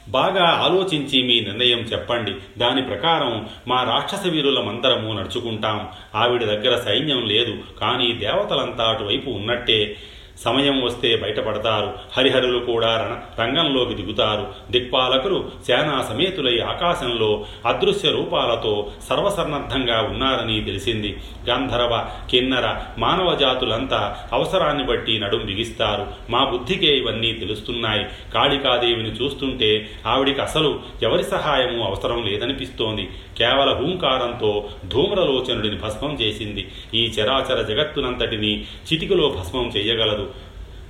బాగా 0.09 0.45
ఆలోచించి 0.45 1.23
మీ 1.23 1.41
నిర్ణయం 1.41 1.79
చెప్పండి. 1.79 2.33
దాని 2.59 2.83
ప్రకారం 2.83 3.49
మా 3.69 3.83
రాక్షస 3.83 4.27
వీరులమందరము 4.27 5.13
నడుచుకుంటాం. 5.13 5.89
ఆవిడ 6.15 6.45
దగ్గర 6.45 6.81
సైన్యం 6.81 7.25
లేదు. 7.25 7.59
కానీ 7.81 8.13
దేవతలంతా 8.13 8.85
అటువైపు 8.85 9.31
ఉన్నట్టే 9.31 9.97
సమయం 10.39 10.83
వస్తే 10.83 11.17
బయటపడతారు. 11.17 11.95
హరిహరులు 12.17 12.59
కూడా 12.59 12.97
రణ 12.97 13.45
రంగంలోకి 13.45 13.95
దిగుతారు. 13.95 14.55
దిక్పాలకులు 14.71 15.51
సేనా 15.67 16.07
సమేతులై 16.09 16.59
ఆకాశంలో 16.59 17.45
అదృశ్య 17.67 18.11
రూపాలతో 18.11 18.91
సర్వసన్నద్ధంగా 19.09 20.01
ఉన్నారని 20.01 20.65
తెలిసింది. 20.65 21.17
గంధర్వ 21.51 22.07
కిన్నర 22.31 22.75
మానవ 22.99 23.35
జాతులంతా 23.35 24.17
అవసరాన్ని 24.33 24.85
బట్టి 24.85 25.19
నడుం 25.19 25.47
బిగిస్తారు. 25.47 26.07
మా 26.31 26.45
బుద్ధికే 26.45 26.97
ఇవన్నీ 26.97 27.33
తెలుస్తున్నాయి. 27.33 28.07
కాళికాదేవిని 28.35 29.11
చూస్తుంటే 29.11 29.89
ఆవిడికి 30.07 30.41
అసలు 30.41 30.81
ఎవరి 31.03 31.25
సహాయము 31.25 31.85
అవసరం 31.85 32.23
లేదనిపిస్తోంది. 32.23 33.09
కేవల 33.39 33.73
హూంకారంతో 33.73 34.69
ధూమ్రలోచనుడిని 34.89 35.77
భస్మం 35.77 36.15
చేసింది. 36.15 36.69
ఈ 36.95 37.07
చరాచర 37.07 37.63
జగత్తునంతటిని 37.63 38.63
చితికిలో 38.63 39.29
భస్మం 39.29 39.69
చెయ్యగలదు 39.69 40.35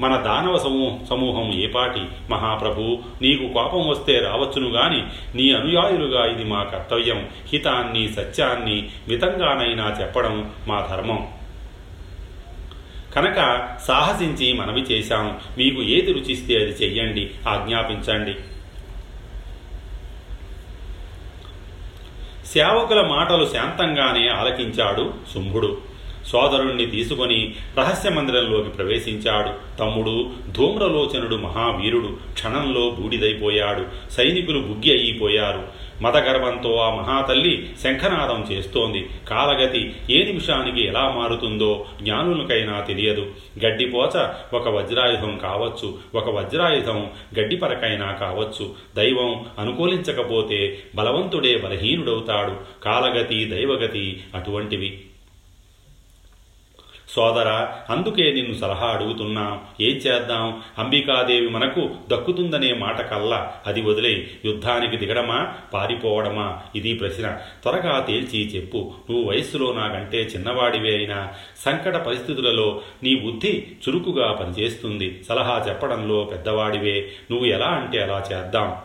మన 0.00 0.17
దానవ 0.17 0.59
సమూహ 0.59 1.05
సమూహం 1.11 1.55
ఏపాటి 1.55 2.00
మహాప్రభు 2.31 2.99
నీకు 3.23 3.53
కోపం 3.53 3.88
వస్తే 3.88 4.19
రావచ్చును 4.19 4.71
గాని 4.71 5.03
నీ 5.37 5.53
అనుయాయులుగా 5.53 6.26
ఇది 6.26 6.45
మా 6.45 6.62
కర్తవ్యం. 6.62 7.29
హితాన్ని 7.53 8.09
సత్యాన్ని 8.09 8.88
మితంగానైనా 9.09 9.97
చెప్పడం 10.00 10.50
మా 10.69 10.87
ధర్మం. 10.91 11.29
కనుక 13.17 13.69
సాహసించి 13.88 14.53
మనవి 14.53 14.81
చేశాం. 14.81 15.38
మీకు 15.59 15.83
ఏది 15.83 16.12
రుచిస్తే 16.12 16.55
అది 16.55 16.85
చెయ్యండి. 16.85 17.31
ఆజ్ఞాపించండి. 17.49 18.55
సేవకుల 22.56 23.00
మాటలు 23.00 23.48
శాంతంగానే 23.52 24.28
ఆలకించాడు 24.28 25.14
శుంభుడు 25.34 25.78
సోదరుణ్ణి 26.26 26.86
తీసుకొని 26.86 27.54
రహస్య 27.78 28.10
మందిరంలోకి 28.10 28.68
ప్రవేశించాడు. 28.68 29.78
తమ్ముడు 29.78 30.30
ధూమ్రలోచనుడు 30.52 31.36
మహావీరుడు. 31.36 32.16
క్షణంలో 32.32 32.90
బూడిదైపోయాడు. 32.90 34.12
సైనికులు 34.12 34.60
బుగ్గి 34.60 34.92
అయిపోయారు. 34.92 35.62
మతగర్వంతో 36.03 36.76
ఆ 36.76 36.95
మహాతల్లి 36.95 37.75
శంఖనాదం 37.83 38.47
చేస్తోంది. 38.53 39.11
కాలగతి 39.29 39.95
ఏ 40.11 40.25
నిమిషానికి 40.25 40.87
ఎలా 40.87 41.11
మారుతుందో 41.11 41.87
జ్ఞానులకైనా 42.03 42.81
తెలియదు. 42.81 43.26
గడ్డిపోచ 43.67 44.29
ఒక 44.53 44.69
వజ్రాయుధం 44.69 45.38
కావచ్చు 45.38 45.99
ఒక 46.15 46.31
వజ్రాయుధం 46.31 47.11
గడ్డిపరకైనా 47.38 48.12
కావచ్చు. 48.12 48.75
దైవం 48.97 49.47
అనుకూలించకపోతే 49.59 50.79
బలవంతుడే 50.95 51.57
బలహీనుడవుతాడు. 51.57 52.83
కాలగతి 52.83 53.45
దైవగతి 53.45 54.25
అటువంటివి. 54.35 55.00
సోదర 57.08 57.68
అందుకే 57.90 58.32
నిన్ను 58.32 58.54
సలహా 58.54 58.86
అడుగుతున్నా. 58.86 59.60
ఏం 59.80 59.96
చేద్దాం? 59.96 60.62
అంబికాదేవి 60.78 61.48
మనకు 61.48 61.90
దక్కుతుందనే 62.08 62.72
మాట 62.72 63.00
కల్లా. 63.00 63.52
అది 63.66 63.80
వదిలే. 63.80 64.30
యుద్ధానికి 64.44 64.96
దిగడమా? 64.96 65.54
పారిపోవడమా? 65.75 66.60
ఇది 66.75 66.94
ప్రశ్న. 66.94 67.38
త్వరగా 67.62 68.00
తేల్చి 68.00 68.48
చెప్పు. 68.48 68.94
నువ్వు 69.10 69.30
వయస్సులో 69.30 69.72
నాకంటే 69.72 70.18
చిన్నవాడివే 70.18 70.96
అయినా. 70.96 71.32
సంకట 71.64 71.96
పరిస్థితులలో 71.96 72.80
నీ 73.02 73.14
బుద్ధి 73.14 73.66
చురుకుగా 73.88 74.32
పనిచేస్తుంది. 74.32 75.22
సలహా 75.28 75.64
చెప్పడంలో 75.68 76.25
పెద్దవాడివే. 76.25 77.12
నువ్వు 77.30 77.46
ఎలా 77.46 77.66
అంటే 77.66 78.02
అలా 78.02 78.25
చేద్దాం. 78.32 78.76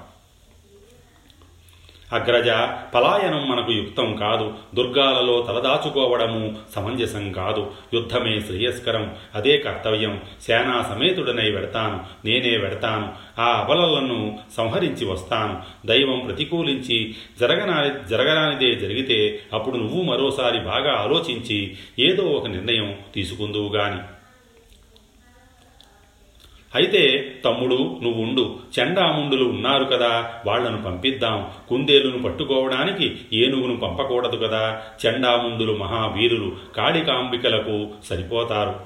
అగ్రజ 2.11 2.49
పలాయనం 2.95 3.49
మనకు 3.49 3.71
యుక్తం 3.71 4.15
కాదు. 4.15 4.53
దుర్గాలలో 4.75 5.45
తలదాచుకోవడము 5.47 6.55
సమంజసం 6.75 7.31
కాదు. 7.31 7.71
యుద్ధమే 7.93 8.39
శ్రేయస్కరం. 8.39 9.15
అదే 9.35 9.57
కర్తవ్యం. 9.57 10.21
సేనా 10.41 10.85
సమేతుడనై 10.89 11.51
వెడతాను. 11.51 12.27
నేనే 12.27 12.57
వెడతాను. 12.57 13.13
ఆ 13.41 13.45
అబలలను 13.45 14.39
సంహరించి 14.57 15.05
వస్తాను. 15.05 15.87
దైవం 15.87 16.19
ప్రతికూలించి 16.19 17.15
జరగనా 17.39 17.99
జరగరానిదే 18.09 18.75
జరిగితే 18.75 19.39
అప్పుడు 19.53 19.77
నువ్వు 19.77 20.01
మరోసారి 20.03 20.59
బాగా 20.59 20.93
ఆలోచించి 20.93 21.77
ఏదో 21.99 22.23
ఒక 22.23 22.47
నిర్ణయం 22.47 22.97
తీసుకుందువు 23.15 23.75
గాని 23.75 23.99
అయితే 26.75 27.35
తమ్ముడు 27.45 27.99
నువ్వుండు. 28.03 28.59
చండాముండులు 28.79 29.43
ఉన్నారు 29.43 29.83
కదా 29.83 30.33
వాళ్ళను 30.45 30.83
పంపిద్దాం. 30.83 31.49
కుందేలును 31.69 32.23
పట్టుకోవడానికి 32.23 33.17
ఏనుగును 33.33 33.77
పంపకూడదు 33.77 34.35
కదా. 34.35 34.81
చండాముండులు 35.07 35.77
మహావీరులు 35.77 36.55
కాళికాంబికలకు 36.75 37.87
సరిపోతారు. 38.05 38.79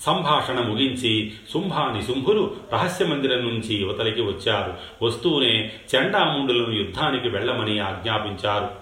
సంభాషణ 0.00 0.54
ముగించి 0.54 1.32
శుంభాని 1.52 2.02
శుంభులు 2.02 2.56
రహస్య 2.72 3.04
మందిరం 3.04 3.38
నుంచి 3.38 3.74
యువతలికి 3.74 4.22
వచ్చారు. 4.22 5.04
వస్తూనే 5.04 5.72
చండాముండులను 5.96 6.72
యుద్ధానికి 6.72 7.28
వెళ్ళమని 7.28 7.78
ఆజ్ఞాపించారు. 7.78 8.81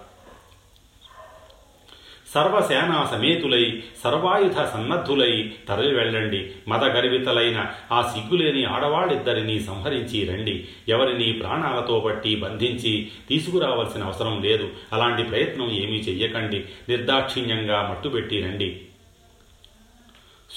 సర్వసేనా 2.34 3.08
సమేతులై 3.10 3.82
సర్వాయుధ 4.04 4.62
సన్నద్ధులై 4.62 5.52
తరలి 5.68 5.94
వెళ్ళండి. 5.94 6.50
మదగర్వితలైన 6.68 7.66
ఆ 7.92 8.02
సిగ్గులేని 8.02 8.64
ఆడవాళ్ళిద్దరినీ 8.64 9.60
సంహరించి 9.60 10.24
రండి. 10.24 10.68
ఎవరిని 10.88 11.32
ప్రాణాలతో 11.32 12.00
పట్టి 12.00 12.36
బంధించి 12.36 13.08
తీసుకురావాల్సిన 13.28 14.04
అవసరం 14.04 14.42
లేదు. 14.42 14.68
అలాంటి 14.92 15.22
ప్రయత్నం 15.22 15.70
ఏమీ 15.70 15.96
చెయ్యకండి. 15.96 16.64
నిర్దాక్షిణ్యంగా 16.88 17.88
మట్టుబెట్టి 17.90 18.40
రండి. 18.40 18.80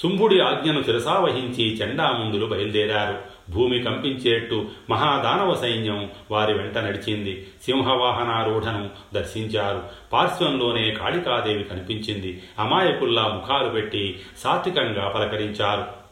శుంభుడి 0.02 0.40
ఆజ్ఞను 0.40 0.82
శిరసావహించి 0.82 1.76
చండాముండులు 1.76 2.46
బయలుదేరారు. 2.46 3.33
భూమి 3.50 3.82
కంపించేట్టు 3.82 4.68
మహాదానవ 4.90 5.54
సైన్యం 5.54 6.10
వారి 6.30 6.54
వెంట 6.54 6.78
నడిచింది. 6.78 7.46
సింహవాహనారూఢను 7.62 8.90
దర్శించారు. 9.14 9.82
పార్శ్వంలోనే 10.12 10.90
కాళికాదేవి 10.90 11.62
కనిపించింది. 11.62 12.42
అమాయకుల్లా 12.58 13.28
ముఖాలు 13.28 13.68
పెట్టి 13.68 14.20
సాత్వికంగా 14.38 15.08
పలకరించారు. 15.08 16.03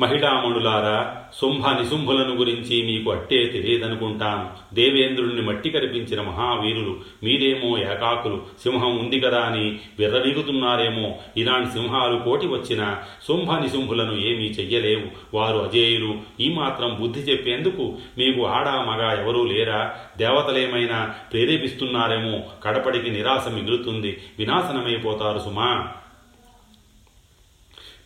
మహిళామణులారా 0.00 1.16
శుంభ 1.40 1.68
నిశుంభులను 1.68 2.34
గురించి 2.34 2.82
మీకు 2.82 3.10
అట్టే 3.10 3.46
తెలియదనుకుంటాను 3.46 4.74
దేవేంద్రుణ్ణి 4.74 5.42
మట్టి 5.42 5.70
కరిపించిన 5.70 6.20
మహావీరులు 6.20 6.96
మీరేమో 7.22 7.78
ఏకాకులు 7.78 8.42
సింహం 8.62 8.98
ఉంది 8.98 9.20
కదా 9.20 9.40
అని 9.40 9.78
విర్రవీగుతున్నారేమో. 9.98 11.14
ఇలాంటి 11.36 11.70
సింహాలు 11.70 12.18
కోటి 12.18 12.46
వచ్చిన 12.46 12.96
శుంభ 13.28 13.52
నిశుంభులను 13.52 14.12
ఏమీ 14.12 14.44
చెయ్యలేవు. 14.44 15.36
వారు 15.36 15.58
అజేయులు 15.58 16.14
ఈ 16.40 16.52
మాత్రం 16.52 16.98
బుద్ధి 17.00 17.20
చెప్పేందుకు 17.20 17.98
మీకు 18.18 18.46
ఆడా 18.46 18.84
మగ 18.84 19.20
ఎవరూ 19.20 19.44
లేరా? 19.44 19.94
దేవతలేమైనా 20.18 21.14
ప్రేరేపిస్తున్నారేమో. 21.32 22.42
కడపడికి 22.62 23.10
నిరాశ 23.10 23.48
మిగులుతుంది. 23.48 24.16
వినాశనమైపోతారు 24.38 25.38
సుమా. 25.38 25.88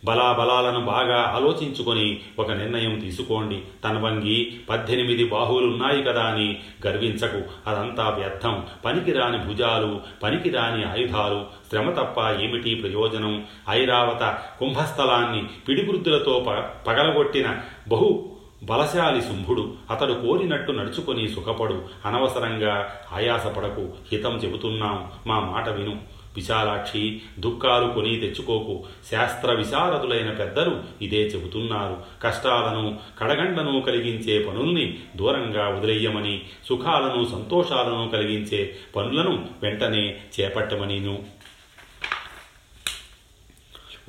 బలాబలాలను 0.05 0.79
బాగా 0.79 1.33
ఆలోచించుకొని 1.35 2.19
ఒక 2.39 2.51
నిర్ణయం 2.51 2.99
తీసుకోండి. 2.99 3.61
తన 3.83 3.97
వంగి 3.97 4.59
పద్దెనిమిది 4.69 5.29
బాహువులున్నాయి 5.29 6.03
కదా 6.03 6.23
అని 6.23 6.59
గర్వించకు. 6.87 7.69
అదంతా 7.69 8.09
వ్యర్థం. 8.09 8.65
పనికిరాని 8.85 9.37
భుజాలు 9.37 10.01
పనికిరాని 10.23 10.83
ఆయుధాలు. 10.83 11.45
శ్రమ 11.69 11.89
తప్ప 11.89 12.41
ఏమిటి 12.41 12.75
ప్రయోజనం? 12.75 13.43
ఐరావత 13.69 14.37
కుంభస్థలాన్ని 14.59 15.43
పిడిగుర్తులతో 15.67 16.45
ప 16.47 16.51
పగలగొట్టిన 16.87 17.57
బహు 17.87 18.31
బలశాలి 18.63 19.21
శుంభుడు. 19.21 19.73
అతడు 19.91 20.13
కోరినట్టు 20.13 20.71
నడుచుకొని 20.71 21.27
సుఖపడు. 21.27 21.85
అనవసరంగా 22.05 22.95
ఆయాసపడకు. 23.13 23.89
హితం 24.11 24.35
చెబుతున్నాం. 24.35 25.11
మా 25.27 25.39
మాట 25.39 25.69
విను. 25.69 26.18
విశాలాక్షి 26.39 27.21
దుఃఖాలు 27.39 27.87
కొని 27.93 28.15
తెచ్చుకోకు. 28.15 28.75
శాస్త్ర 29.11 29.51
విశారదులైన 29.51 30.29
పెద్దలు 30.31 30.75
ఇదే 31.01 31.21
చెబుతున్నారు. 31.25 31.95
కష్టాలను 32.23 32.99
కడగండను 33.19 33.81
కలిగించే 33.87 34.35
పనుల్ని 34.39 34.85
దూరంగా 35.15 35.69
వదిలేయమని 35.69 36.35
సుఖాలను 36.69 37.23
సంతోషాలను 37.31 38.09
కలిగించే 38.13 38.61
పనులను 38.95 39.33
వెంటనే 39.63 40.03
చేపట్టమనిను. 40.39 41.38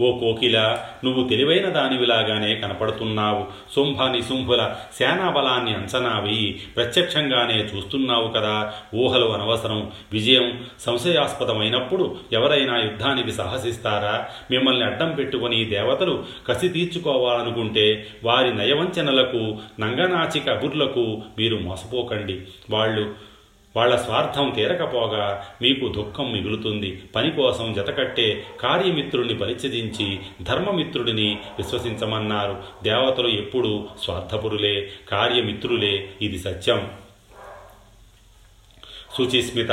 ఓ 0.00 0.18
కోకిల 0.18 0.78
నువ్వు 1.04 1.28
తెలివైన 1.28 1.68
దానివిలాగానే 1.68 2.54
కనపడుతున్నావు. 2.54 3.46
శుంభ 3.74 4.02
నిశుంభుల 4.02 4.74
సేనాబలాన్ని 4.98 5.74
అంచనా 5.74 6.20
వేయి 6.20 6.60
ప్రత్యక్షంగానే 6.76 7.54
చూస్తున్నావు 7.54 8.28
కదా. 8.28 8.72
ఊహలు 8.94 9.26
అనవసరం. 9.26 9.90
విజయం 10.12 10.64
సంశయాస్పదమైనప్పుడు 10.80 12.16
ఎవరైనా 12.32 12.78
యుద్ధానికి 12.78 13.32
సాహసిస్తారా? 13.32 14.26
మిమ్మల్ని 14.50 14.84
అడ్డం 14.84 15.10
పెట్టుకుని 15.10 15.64
దేవతలు 15.64 16.24
కసి 16.48 16.68
తీర్చుకోవాలనుకుంటే 16.68 18.06
వారి 18.24 18.54
నయవంచనలకు 18.54 19.58
నంగనాచిక 19.80 20.50
అబుర్లకు 20.50 21.22
మీరు 21.38 21.56
మోసపోకండి. 21.56 22.40
వాళ్ళు 22.70 23.29
వాళ్ళ 23.76 23.96
స్వార్థం 23.96 24.50
తీరకపోగా 24.50 25.44
మీకు 25.62 25.88
దుఃఖం 25.88 26.32
మిగులుతుంది. 26.32 27.02
పని 27.14 27.30
కోసం 27.30 27.72
జతకట్టే 27.72 28.44
కార్యమిత్రుడిని 28.60 29.34
పరిచయించి 29.34 30.20
ధర్మమిత్రుడిని 30.42 31.38
విశ్వసించమన్నారు. 31.58 32.62
దేవతలు 32.82 33.28
ఎప్పుడూ 33.28 33.86
స్వార్థపురులే 34.02 34.88
కార్యమిత్రులే 35.08 36.08
ఇది 36.22 36.38
సత్యం. 36.38 36.90
శుచిస్మిత 39.20 39.68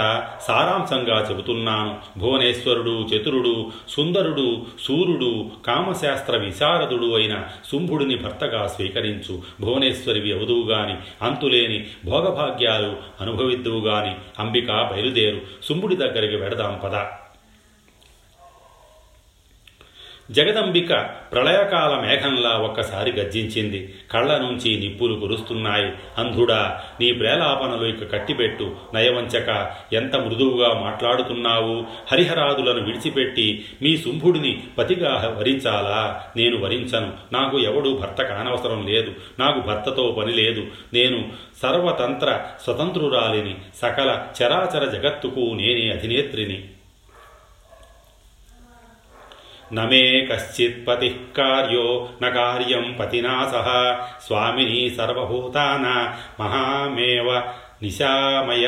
సారాంశంగా 0.48 1.28
చెబుతున్నాను. 1.30 2.20
భువనేశ్వరుడు 2.20 3.08
చతురుడు 3.16 3.72
సుందరుడు 3.90 4.58
సూర్యుడు 4.84 5.46
కామశాస్త్ర 5.68 6.38
విశారదుడు 6.38 7.16
అయిన 7.16 7.44
శుంభుడిని 7.72 8.16
భర్తగా 8.16 8.68
స్వీకరించు. 8.68 9.42
భువనేశ్వరివి 9.62 10.38
అవుదువుగాని 10.38 11.26
అంతులేని 11.26 11.88
భోగభాగ్యాలు 12.06 12.96
అనుభవిద్దువుగాని 13.22 14.16
అంబిక 14.40 14.72
బయలుదేరు. 14.72 15.42
శుంభుడి 15.70 15.96
దగ్గరికి 15.96 16.36
వెడదాం 16.36 16.80
పద. 16.84 17.27
జగదంబిక 20.32 20.94
ప్రళయకాల 21.32 22.08
మేఘంలా 22.08 22.50
ఒక్కసారి 22.50 23.12
గర్జించింది. 23.12 23.96
కళ్ళ 24.12 24.38
నుంచి 24.38 24.80
నిప్పులు 24.80 25.16
కురుస్తున్నాయి. 25.16 25.92
అంధుడా 26.18 26.82
నీ 27.02 27.12
ప్రేలాపనలు 27.12 27.86
ఇక 27.86 28.12
కట్టిపెట్టు. 28.12 28.76
నయవంచక 28.94 29.72
ఎంత 29.94 30.16
మృదువుగా 30.16 30.74
మాట్లాడుతున్నావు? 30.74 31.86
హరిహరాదులను 32.12 32.86
విడిచిపెట్టి 32.86 33.66
మీ 33.82 33.98
శుంభుడిని 33.98 34.64
పతిగా 34.78 35.36
వరించాలా? 35.38 36.24
నేను 36.38 36.60
వరించను. 36.60 37.14
నాకు 37.34 37.60
ఎవడు 37.60 37.90
భర్త 37.90 38.24
కానవసరం 38.24 38.88
లేదు. 38.88 39.14
నాకు 39.40 39.60
భర్తతో 39.60 40.16
పని 40.20 40.34
లేదు. 40.34 40.66
నేను 40.94 41.32
సర్వతంత్ర 41.62 42.40
స్వతంత్రురాలిని. 42.64 43.56
సకల 43.76 44.24
చరాచర 44.44 44.86
జగత్తుకు 44.86 45.40
నేనే 45.40 45.90
అధినేత్రిని. 45.90 46.64
నమే 49.74 50.26
కశ్చిత్ 50.26 50.88
పతి 50.88 51.20
కార్యో 51.38 52.10
న 52.22 52.30
కార్యం 52.30 52.98
పతినా 53.00 53.50
సహ 53.52 54.00
స్వామిని 54.26 54.90
సర్వభూతాన 54.90 56.16
మహామేవ 56.40 57.54
నిశామయ. 57.84 58.68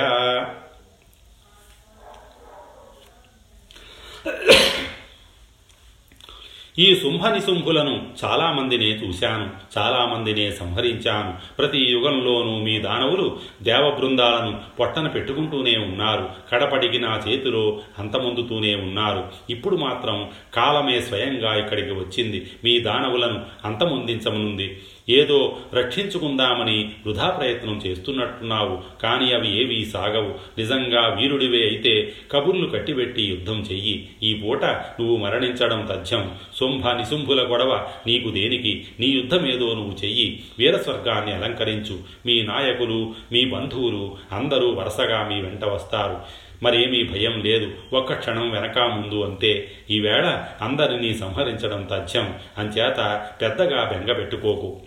ఈ 6.79 6.95
శుంభ 6.95 7.25
నిశుంభులను 7.25 8.07
చాలామందినే 8.25 8.85
చూశాను 8.85 9.49
చాలామందినే 9.77 10.51
సంహరించాను. 10.51 11.33
ప్రతి 11.57 11.79
యుగంలోనూ 11.79 12.59
మీ 12.59 12.79
దానవులు 12.79 13.37
దేవ 13.63 13.89
బృందాలను 13.99 14.61
పొట్టన 14.79 15.07
పెట్టుకుంటూనే 15.07 15.77
ఉన్నారు 15.77 16.29
కడపడికి 16.51 16.99
నా 16.99 17.23
చేతిలో 17.27 17.81
అంతమొందుతూనే 17.99 18.75
ఉన్నారు. 18.75 19.27
ఇప్పుడు 19.49 19.75
మాత్రం 19.75 20.29
కాలమే 20.53 21.01
స్వయంగా 21.01 21.55
ఇక్కడికి 21.55 21.91
వచ్చింది. 21.91 22.51
మీ 22.63 22.79
దానవులను 22.79 23.41
అంతమొందించమనుంది 23.65 24.79
ఏదో 25.09 25.57
రక్షించుకుందామని 25.73 26.91
వృధా 27.05 27.29
ప్రయత్నం 27.29 27.81
చేస్తున్నట్టున్నావు. 27.87 28.79
కానీ 29.03 29.31
అవి 29.31 29.63
ఏవీ 29.63 29.85
సాగవు. 29.85 30.35
నిజంగా 30.57 31.17
వీరుడివే 31.21 31.57
అయితే 31.57 32.13
కబుర్లు 32.31 32.67
కట్టిబెట్టి 32.67 33.23
యుద్ధం 33.23 33.61
చెయ్యి. 33.71 34.09
ఈ 34.23 34.33
పూట 34.33 34.65
నువ్వు 34.65 35.15
మరణించడం 35.15 35.87
తథ్యం. 35.91 36.31
శుంభ 36.59 36.87
నిశుంభుల 36.87 37.51
గొడవ 37.51 37.87
నీకు 38.07 38.29
దేనికి? 38.29 38.85
నీ 38.99 39.07
యుద్ధమేదో 39.07 39.73
నువ్వు 39.73 40.05
చెయ్యి. 40.05 40.43
వీరస్వర్గాన్ని 40.59 41.33
అలంకరించు. 41.33 41.99
మీ 42.25 42.41
నాయకులు 42.41 43.13
మీ 43.31 43.45
బంధువులు 43.45 44.17
అందరూ 44.31 44.71
వరుసగా 44.71 45.29
మీ 45.29 45.41
వెంట 45.41 45.65
వస్తారు. 45.65 46.49
మరేమీ 46.63 47.03
భయం 47.03 47.41
లేదు. 47.43 47.71
ఒక్క 47.93 48.13
క్షణం 48.13 48.51
వెనక 48.51 48.79
ముందు 48.79 49.23
అంతే. 49.23 49.71
ఈవేళ 49.91 50.43
అందరినీ 50.61 51.13
సంహరించడం 51.13 51.87
తథ్యం. 51.91 52.33
అంచేత 52.57 53.27
పెద్దగా 53.41 53.83
బెంగ 53.83 54.13
పెట్టుకోకు 54.13 54.81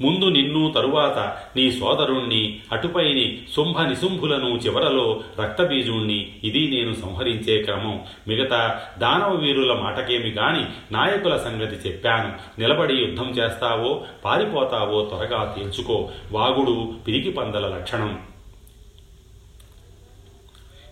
ముందు 0.00 0.24
నిన్ను 0.24 0.70
తరువాత 0.70 1.36
నీ 1.56 1.72
సోదరుణ్ణి 1.72 2.58
అటుపైని 2.72 3.38
శుంభ 3.56 3.80
నిశుంభులను 3.80 4.46
చివరలో 4.46 5.20
రక్తబీజుణ్ణి. 5.40 6.28
ఇది 6.44 6.68
నేను 6.68 6.94
సంహరించే 6.94 7.62
క్రమం. 7.62 8.00
మిగతా 8.28 8.82
దానవ 8.98 9.34
వీరుల 9.34 9.72
మాటకేమి 9.72 10.30
గాని 10.30 10.94
నాయకుల 10.94 11.36
సంగతి 11.36 11.88
చెప్పాను. 11.88 12.60
నిలబడి 12.60 12.94
యుద్ధం 12.94 13.30
చేస్తావో 13.30 14.04
పారిపోతావో 14.24 15.04
త్వరగా 15.04 15.54
తేల్చుకో. 15.58 16.08
వాగుడు 16.32 16.92
పిరికి 17.06 17.30
పందల 17.30 17.68
లక్షణం. 17.68 18.18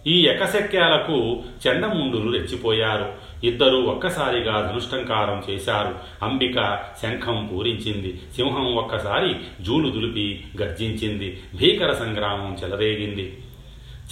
ఈ 0.07 0.27
ఎకశక్యాలకు 0.27 1.42
చెండముండులు 1.66 2.33
రెచ్చిపోయారు. 2.33 3.28
ఇద్దరూ 3.44 3.83
ఒక్కసారిగా 3.83 4.68
ధనుష్టంకారం 4.70 5.42
చేశారు. 5.51 5.94
అంబిక 6.24 6.85
శంఖం 7.03 7.51
పూరించింది. 7.55 8.20
సింహం 8.37 8.74
ఒక్కసారి 8.74 9.37
జూలు 9.61 9.90
దులిపి 9.90 10.44
గర్జించింది. 10.62 11.42
భీకర 11.55 11.92
సంగ్రామం 11.92 12.57
చెలరేగింది. 12.64 13.38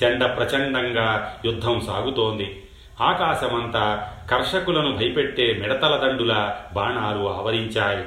చెండ 0.04 0.24
ప్రచండంగా 0.24 1.36
యుద్ధం 1.44 1.80
సాగుతోంది. 1.80 2.62
ఆకాశమంతా 3.00 4.12
కర్షకులను 4.30 4.96
భయపెట్టే 4.96 5.58
మిడతల 5.62 5.96
దండుల 5.96 6.54
బాణాలు 6.74 7.28
ఆవరించాయి. 7.28 8.04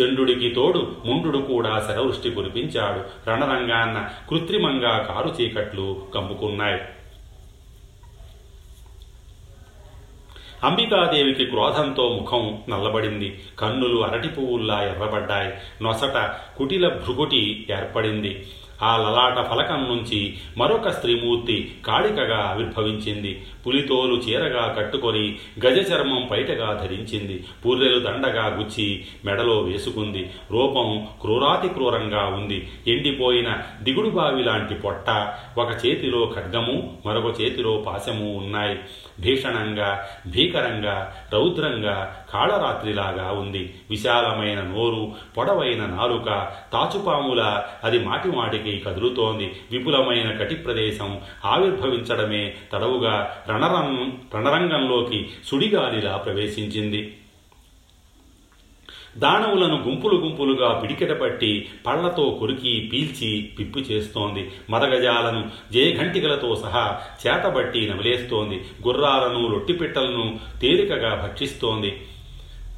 చండుడికి 0.00 0.48
తోడు 0.48 0.96
ముండు 1.04 1.38
కూడా 1.38 1.86
శరవృష్టి 1.88 2.30
కురిపించాడు. 2.30 3.30
రణరంగాన్న 3.30 4.08
కృత్రిమంగా 4.30 4.98
కారు 4.98 5.34
చీకట్లు 5.40 6.02
కమ్ముకున్నాయి. 6.14 6.80
అంబికాదేవికి 10.64 11.44
క్రోధంతో 11.44 12.08
ముఖం 12.08 12.62
నల్లబడింది. 12.68 13.40
కన్నులు 13.58 14.00
అరటి 14.00 14.28
పువ్వుల్లా 14.28 14.82
ఎర్రబడ్డాయి. 14.82 15.54
నొసట 15.82 16.34
కుటిల 16.56 16.88
భృగుటి 16.88 17.66
ఏర్పడింది. 17.70 18.46
ఆ 18.82 18.96
లలాట 18.96 19.50
ఫలకం 19.50 19.84
నుంచి 19.88 20.38
మరొక 20.58 20.88
స్త్రీమూర్తి 20.88 21.74
కాళికగా 21.86 22.38
ఆవిర్భవించింది. 22.38 23.46
పులితోలు 23.66 24.14
చీరగా 24.14 24.74
కట్టుకొని 24.78 25.38
గజ 25.66 25.92
చర్మం 25.92 26.28
పైటగా 26.30 26.80
ధరించింది. 26.82 27.44
పూర్రెలు 27.64 27.98
దండగా 27.98 28.46
గుచ్చి 28.46 29.04
మెడలో 29.24 29.60
వేసుకుంది. 29.60 30.30
రూపం 30.50 31.06
క్రూరాతి 31.20 31.68
క్రూరంగా 31.68 32.24
ఉంది. 32.24 32.68
ఎండిపోయిన 32.88 33.58
దిగుడు 33.82 34.08
బావి 34.08 34.44
లాంటి 34.44 34.74
పొట్ట 34.74 35.34
ఒక 35.58 35.86
చేతిలో 35.86 36.32
ఖడ్గము 36.36 36.96
మరొక 37.06 37.40
చేతిలో 37.40 37.84
పాశము 37.86 38.36
ఉన్నాయి. 38.36 38.78
భీషణంగా 39.20 40.06
భీకరంగా 40.26 41.14
రౌద్రంగా 41.32 42.26
కాళరాత్రిలాగా 42.32 43.30
ఉంది. 43.30 43.74
విశాలమైన 43.90 44.60
నోరు 44.60 45.12
పొడవైన 45.38 45.86
నాలుక 45.86 46.24
తాచుపాముల 46.72 47.62
అది 47.84 47.98
మాటిమాటికి 48.62 48.84
కదులుతోంది 48.84 49.52
విపులమైన 49.72 50.36
కటి 50.36 50.54
ప్రదేశం. 50.54 51.20
ఆవిర్భవించడమే 51.44 52.54
తడవుగా 52.72 53.44
రణరం 53.50 54.20
రణరంగంలోకి 54.34 55.28
సుడిగాలిలా 55.44 56.16
ప్రవేశించింది. 56.16 57.16
దానవులను 59.18 59.82
గుంపులు 59.82 60.14
గుంపులుగా 60.14 60.80
పిడికెటపట్టి 60.80 61.68
పళ్ళతో 61.86 62.36
కొరికి 62.40 62.90
పీల్చి 62.92 63.50
పిప్పు 63.58 63.78
చేస్తోంది. 63.78 64.50
మదగజాలను 64.70 65.72
జయఘంటికలతో 65.72 66.54
సహా 66.54 67.00
చేతబట్టి 67.26 67.88
నమిలేస్తోంది. 67.88 68.64
గుర్రాలను 68.86 69.52
రొట్టిపిట్టలను 69.52 70.40
తేలికగా 70.60 71.14
భక్షిస్తోంది. 71.14 72.00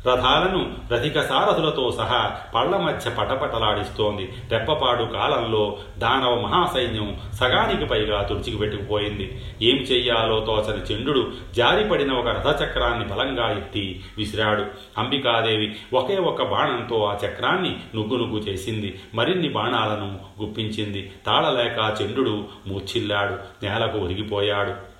రథాలను 0.06 0.74
రథిక 0.92 1.20
సారథులతో 1.20 1.90
సహా 1.92 2.40
పళ్ళ 2.54 2.76
మధ్య 2.76 3.10
పటపటలాడిస్తోంది. 3.10 4.32
రెప్పపాడు 4.50 5.04
కాలంలో 5.04 5.78
దానవ 5.98 6.40
మహాసైన్యం 6.40 7.20
సగానికి 7.34 7.84
పైగా 7.86 8.22
తుడిచికిపెట్టుకుపోయింది 8.22 9.44
ఏం 9.62 9.76
చెయ్యాలో 9.76 10.40
తోచని 10.40 10.94
చండు 10.94 11.32
జారిపడిన 11.54 12.12
ఒక 12.12 12.28
రథచక్రాన్ని 12.28 13.04
బలంగా 13.04 13.50
ఎత్తి 13.50 14.04
విసిరాడు. 14.18 14.64
అంబికాదేవి 14.98 15.76
ఒకే 15.94 16.16
ఒక్క 16.16 16.42
బాణంతో 16.42 17.04
ఆ 17.04 17.14
చక్రాన్ని 17.26 17.76
నుగ్గు 17.94 18.16
నుగ్గు 18.16 18.38
చేసింది. 18.38 19.00
మరిన్ని 19.14 19.48
బాణాలను 19.48 20.20
గుప్పించింది. 20.42 21.12
తాళలేక 21.26 22.02
చండు 22.02 22.44
మూర్ఛిల్లాడు 22.66 23.64
నేలకు 23.64 23.98
ఒరిగిపోయాడు. 23.98 24.94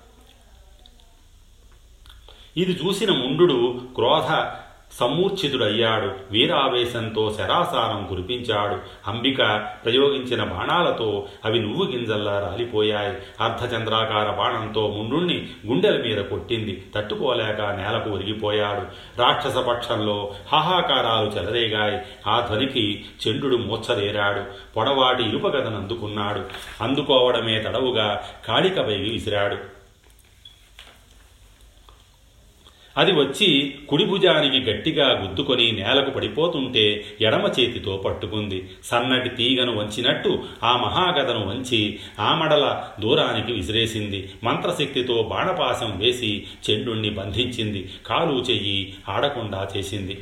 ఇది 2.57 2.79
చూసిన 2.85 3.11
ముండు 3.11 3.81
క్రోధ 3.95 4.45
సమ్మూర్ఛితుడయ్యాడు. 4.99 6.11
వీరావేశంతో 6.31 7.35
శరాసారం 7.37 8.07
కురిపించాడు. 8.07 8.77
అంబిక 9.09 9.37
ప్రయోగించిన 9.85 10.43
బాణాలతో 10.43 11.27
అవి 11.45 11.59
నువ్వు 11.59 11.91
గింజల్లా 11.91 12.39
రాలిపోయాయి. 12.39 13.17
అర్ధచంద్రాకార 13.41 14.31
బాణంతో 14.31 14.87
ముండుణ్ణి 14.87 15.47
గుండెల 15.67 16.01
మీద 16.01 16.17
కొట్టింది. 16.17 16.85
తట్టుకోలేక 16.95 17.61
నేలకు 17.61 18.09
ఒరిగిపోయాడు. 18.09 18.81
రాక్షస 19.21 19.57
పక్షంలో 19.57 20.33
హాహాకారాలు 20.51 21.29
చెలరేగాయి. 21.29 22.01
ఆ 22.27 22.47
ధ్వనికి 22.49 23.05
చండు 23.27 23.55
మూర్ఛదేరాడు 23.55 24.41
పొడవాటి 24.77 25.23
ఇరుపగదనందుకున్నాడు. 25.23 26.41
అందుకోవడమే 26.83 27.59
తడవుగా 27.59 28.21
కాళికపై 28.47 28.95
విసిరాడు. 28.95 29.74
అది 32.97 33.11
వచ్చి 33.11 33.75
కుడి 33.89 34.05
భుజానికి 34.05 34.71
గట్టిగా 34.71 35.21
గుద్దుకొని 35.23 35.71
నేలకు 35.71 36.09
పడిపోతుంటే 36.09 37.05
ఎడమ 37.21 37.51
చేతితో 37.59 37.97
పట్టుకుంది. 37.97 38.69
సన్నటి 38.83 39.29
తీగను 39.29 39.75
వంచినట్టు 39.75 40.43
ఆ 40.63 40.77
మహాగదను 40.77 41.47
వంచి 41.47 41.99
ఆమడల 42.19 42.83
దూరానికి 42.99 43.53
విసిరేసింది. 43.53 44.29
మంత్రశక్తితో 44.43 45.23
బాణపాశం 45.23 45.99
వేసి 45.99 46.43
చెండుణ్ణి 46.69 47.09
బంధించింది. 47.09 47.89
కాలు 48.05 48.45
చెయ్యి 48.51 48.93
ఆడకుండా 49.09 49.67
చేసింది. 49.77 50.17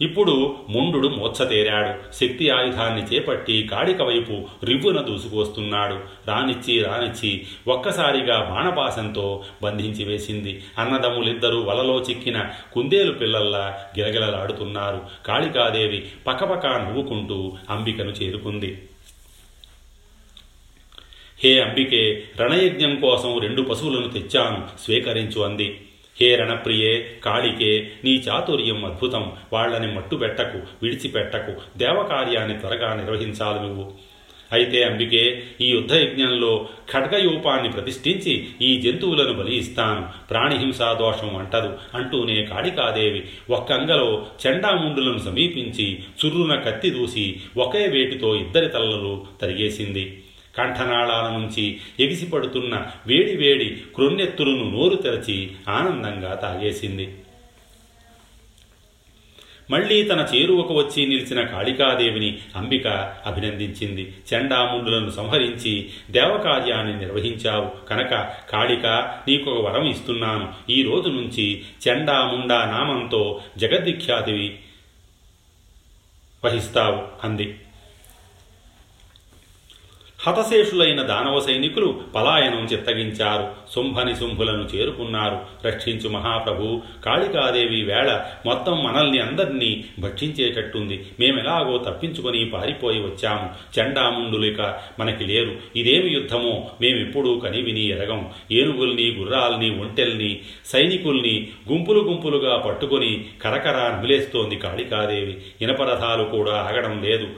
ఇప్పుడు 0.00 0.56
ముండు 0.68 1.08
మోచ్చతేరాడు 1.08 2.12
శక్తి 2.12 2.50
ఆయుధాన్ని 2.50 3.02
చేపట్టి 3.02 3.62
కాడిక 3.62 4.02
వైపు 4.02 4.44
రివ్వున 4.64 5.00
దూసుకువస్తున్నాడు. 5.00 5.94
రానిచ్చి 6.28 6.82
రానిచ్చి 6.82 7.46
ఒక్కసారిగా 7.68 8.50
బాణపాసంతో 8.50 9.44
బంధించి 9.62 10.04
వేసింది. 10.04 10.64
అన్నదమ్ములిద్దరూ 10.78 11.62
వలలో 11.62 12.00
చిక్కిన 12.10 12.48
కుందేలు 12.72 13.12
పిల్లల్లా 13.12 13.78
గిలగిలలాడుతున్నారు. 13.98 15.02
కాళికాదేవి 15.26 16.08
పక్కపక్క 16.26 16.66
నవ్వుకుంటూ 16.66 17.52
అంబికను 17.70 18.10
చేరుకుంది. 18.10 18.82
హే 21.44 21.60
అంబికే 21.60 22.24
రణయజ్ఞం 22.40 22.96
కోసం 22.96 23.38
రెండు 23.38 23.62
పశువులను 23.62 24.08
తెచ్చాను 24.08 24.68
స్వీకరించు 24.84 25.42
అంది. 25.42 25.80
హే 26.22 26.36
రణప్రియే 26.36 27.18
కాళికే 27.24 27.90
నీ 28.04 28.24
చాతుర్యం 28.28 28.84
అద్భుతం. 28.84 29.32
వాళ్ళని 29.52 29.94
మట్టుబెట్టకు 29.94 30.58
విడిచిపెట్టకు 30.82 31.78
దేవకార్యాన్ని 31.78 32.58
త్వరగా 32.58 32.94
నిర్వహించాలి 32.94 33.60
నువ్వు. 33.60 33.92
అయితే 34.52 34.82
అంబికే 34.82 35.42
ఈ 35.60 35.66
యుద్ధ 35.70 35.92
యజ్ఞంలో 35.92 36.68
ఖడ్గయూపాన్ని 36.92 37.70
ప్రతిష్ఠించి 37.70 38.48
ఈ 38.62 38.80
జంతువులను 38.80 39.32
బలి 39.32 39.56
ఇస్తాను 39.56 40.08
ప్రాణిహింసా 40.30 40.92
దోషం 40.92 41.36
అంటదు 41.36 41.78
అంటూనే 41.94 42.42
కాళికాదేవి 42.44 43.22
ఒక్కంగలో 43.50 44.26
చెండాముండులను 44.46 45.18
సమీపించి 45.18 45.98
చుర్రున 46.20 46.54
కత్తి 46.54 46.90
దూసి 46.90 47.40
ఒకే 47.56 47.86
వేటితో 47.86 48.36
ఇద్దరి 48.36 48.68
తలలు 48.68 49.26
తరిగేసింది. 49.40 50.04
కంఠనాళాల 50.60 51.32
నుంచి 51.32 51.80
ఎగిసిపడుతున్న 52.00 52.86
వేడి 53.06 53.36
వేడి 53.36 53.76
క్రొన్నెత్తులను 53.94 54.70
నోరు 54.70 54.96
తెరచి 54.96 55.50
ఆనందంగా 55.68 56.34
తాగేసింది. 56.34 57.14
మళ్ళీ 59.70 60.02
తన 60.02 60.28
చేరువకు 60.34 60.74
వచ్చి 60.74 61.06
నిలిచిన 61.06 61.44
కాళికాదేవిని 61.44 62.38
అంబిక 62.56 62.86
అభినందించింది. 63.26 64.14
చండాముండులను 64.34 65.10
సంహరించి 65.10 65.90
దేవకార్యాన్ని 66.10 66.98
నిర్వహించావు. 66.98 67.86
కనుక 67.86 68.10
కాళిక 68.50 68.86
నీకొక 69.28 69.66
వరం 69.66 69.86
ఇస్తున్నాను. 69.86 70.52
ఈ 70.70 70.82
రోజు 70.82 71.08
నుంచి 71.08 71.62
చండాముండా 71.88 72.64
నామంతో 72.64 73.40
జగద్విఖ్యాతివి 73.58 74.58
వహిస్తావు 76.44 77.26
అంది. 77.26 77.56
హతశేషులైన 80.26 81.02
దానవ 81.02 81.40
సైనికులు 81.40 82.00
పలాయనం 82.14 82.64
చిత్తగించారు. 82.64 83.48
శుంభని 83.74 84.16
శుంభులను 84.16 84.76
చేరుకున్నారు. 84.76 85.38
రక్షించు 85.66 86.08
మహాప్రభు 86.08 86.82
కాళికాదేవి 87.06 87.82
వేళ 87.82 88.24
మొత్తం 88.46 88.84
మనల్ని 88.84 89.18
అందరినీ 89.18 89.84
భక్షించేటట్టుంది. 89.98 91.06
మేమెలాగో 91.20 91.78
తప్పించుకొని 91.78 92.44
పారిపోయి 92.44 93.00
వచ్చాము. 93.00 93.50
చండాముండులిక 93.80 94.78
మనకి 94.98 95.24
లేరు. 95.24 95.56
ఇదేమి 95.76 96.10
యుద్ధమో 96.10 96.70
మేమెప్పుడూ 96.80 97.38
కనివిని 97.38 97.86
ఎరగం. 97.86 98.30
ఏనుగుల్ని 98.52 99.10
గుర్రాల్ని 99.10 99.70
ఒంటెల్ని 99.70 100.40
సైనికుల్ని 100.66 101.48
గుంపులు 101.72 102.00
గుంపులుగా 102.00 102.56
పట్టుకొని 102.56 103.24
కరకర 103.42 103.96
నమిలేస్తోంది 103.96 104.56
కాళికాదేవి. 104.56 105.38
ఇనపరథాలు 105.62 106.24
కూడా 106.24 106.52
ఆగడం 106.52 107.02
లేదు. 107.02 107.28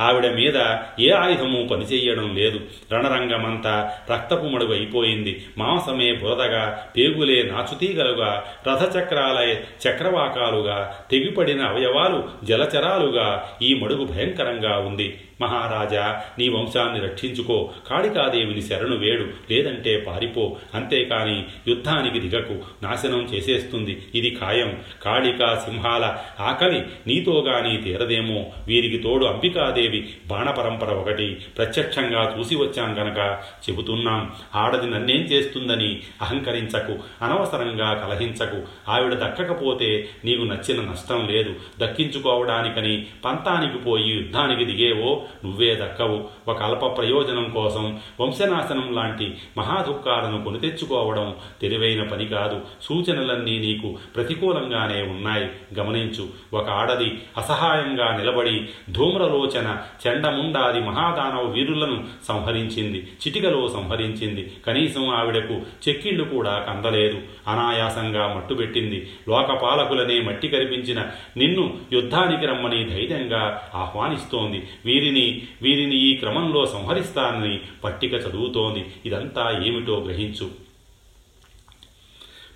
ఆవిడ 0.00 0.26
మీద 0.34 0.76
ఏ 1.00 1.10
ఆయుధము 1.10 1.68
పనిచేయడం 1.68 2.36
లేదు. 2.36 2.60
రణరంగమంతా 2.92 3.92
రక్తపు 4.12 4.44
మడుగు 4.44 4.74
అయిపోయింది 4.74 5.46
మాంసమే 5.58 6.12
బురదగా 6.12 6.86
పేగులే 6.96 7.42
నాచుతీగలుగా 7.42 8.44
రథచక్రాలయ 8.68 9.54
చక్రవాకాలుగా 9.54 10.94
తెగిపడిన 11.10 11.66
అవయవాలు 11.66 12.28
జలచరాలుగా 12.44 13.48
ఈ 13.62 13.74
మడుగు 13.74 14.04
భయంకరంగా 14.04 14.78
ఉంది. 14.78 15.20
మహారాజా 15.40 16.22
నీ 16.38 16.48
వంశాన్ని 16.48 17.00
రక్షించుకో. 17.00 17.70
కాళికాదేవిని 17.90 18.62
శరణు 18.62 18.96
వేడు. 18.96 19.26
లేదంటే 19.50 19.96
పారిపో. 19.96 20.56
అంతేకాని 20.74 21.44
యుద్ధానికి 21.68 22.20
దిగకు. 22.20 22.54
నాశనం 22.82 23.22
చేసేస్తుంది. 23.22 24.02
ఇది 24.14 24.38
ఖాయం. 24.40 24.78
కాళికా 25.02 25.62
సింహాల 25.64 26.16
ఆకలి 26.40 26.80
నీతో 27.06 27.44
గాని 27.48 27.76
తీరదేమో. 27.76 28.46
వీరికి 28.66 28.98
తోడు 28.98 29.26
అంబికాదేవి 29.26 30.08
బాణపరంపర 30.26 30.88
ఒకటి. 30.88 31.34
ప్రత్యక్షంగా 31.56 32.36
చూసి 32.38 32.56
వచ్చాం 32.56 32.92
గనక. 32.92 33.42
చెబుతున్నాం. 33.70 34.30
ఆడది 34.54 34.90
నన్నేం 34.90 35.20
చేస్తుందని 35.20 36.00
అహంకరించకు. 36.22 37.24
అనవసరంగా 37.24 37.94
కలహించకు. 37.94 38.90
ఆవిడ 38.90 39.14
దక్కకపోతే 39.14 40.08
నీకు 40.24 40.42
నచ్చిన 40.42 40.80
నష్టం 40.80 41.28
లేదు. 41.28 41.54
దక్కించుకోవడానికని 41.80 43.06
పంతానికి 43.24 43.78
పోయి 43.78 44.10
యుద్ధానికి 44.10 44.64
దిగేవో 44.64 45.22
నువ్వే 45.44 45.74
దక్కవు. 45.74 46.24
ఒక 46.48 46.62
అల్ప 46.62 46.98
ప్రయోజనం 46.98 47.44
కోసం 47.44 48.00
వంశనాశనం 48.20 48.94
లాంటి 48.94 49.34
మహాదుఃఖాలను 49.58 50.44
కొని 50.44 50.60
తెచ్చుకోవడం 50.60 51.34
తెలివైన 51.62 52.02
పని 52.02 52.26
కాదు. 52.26 52.60
సూచనలన్నీ 52.82 53.58
నీకు 53.58 53.98
ప్రతికూలంగానే 54.16 55.02
ఉన్నాయి. 55.02 55.48
గమనించు 55.80 56.28
ఒక 56.54 56.68
ఆడది 56.70 57.18
అసహాయంగా 57.36 58.16
నిలబడి 58.16 58.68
ధూమ్రలోచన 58.90 59.76
చెండముండాది 60.06 60.80
మహాదానవ 60.80 61.44
వీరులను 61.50 62.04
సంహరించింది 62.28 62.98
చిటికలో 62.98 63.68
సంహరించింది. 63.68 64.52
కనీసం 64.66 65.08
ఆవిడకు 65.08 65.54
చెక్కిళ్ళు 65.88 66.24
కూడా 66.24 66.58
కందలేదు. 66.58 67.18
అనాయాసంగా 67.48 68.34
మట్టుబెట్టింది 68.34 69.10
లోకపాలకులనే 69.28 70.20
మట్టి 70.20 70.48
కనిపించిన 70.48 71.00
నిన్ను 71.36 71.74
యుద్ధానికి 71.92 72.46
రమ్మని 72.46 72.84
ధైర్యంగా 72.84 73.62
ఆహ్వానిస్తోంది. 73.74 74.62
వీరిని 74.84 75.15
వీరిని 75.62 75.96
ఈ 75.96 76.16
క్రమంలో 76.16 76.66
సంహరిస్తానని 76.66 77.60
పట్టిక 77.84 78.12
చదువుతోంది. 78.12 78.86
ఇదంతా 79.06 79.62
ఏమిటో 79.66 80.00
గ్రహించు. 80.00 80.66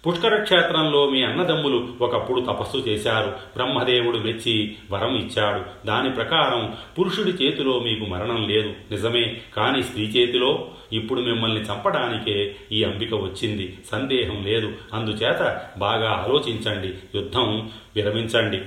పుష్కర 0.06 0.42
క్షేత్రంలో 0.42 1.10
మీ 1.10 1.22
అన్నదమ్ములు 1.22 1.88
ఒకప్పుడు 2.00 2.40
తపస్సు 2.40 2.76
చేశారు. 2.76 3.30
బ్రహ్మదేవుడు 3.30 4.18
మెచ్చి 4.18 4.76
వరం 4.90 5.16
ఇచ్చాడు. 5.16 5.86
దాని 5.86 6.10
ప్రకారం 6.10 6.76
పురుషుడి 6.98 7.30
చేతిలో 7.30 7.78
మీకు 7.78 8.04
మరణం 8.04 8.48
లేదు. 8.48 8.68
నిజమే. 8.68 9.40
కానీ 9.56 9.82
స్త్రీ 9.82 10.04
చేతిలో? 10.04 10.70
ఇప్పుడు 10.92 11.20
మిమ్మల్ని 11.20 11.60
చంపడానికే 11.60 12.56
ఈ 12.72 12.84
అంబిక 12.84 13.14
వచ్చింది. 13.14 13.78
సందేహం 13.92 14.44
లేదు. 14.44 14.72
అందుచేత 14.92 15.66
బాగా 15.78 16.10
ఆలోచించండి. 16.10 17.18
యుద్ధం 17.18 17.70
విరమించండి. 17.96 18.60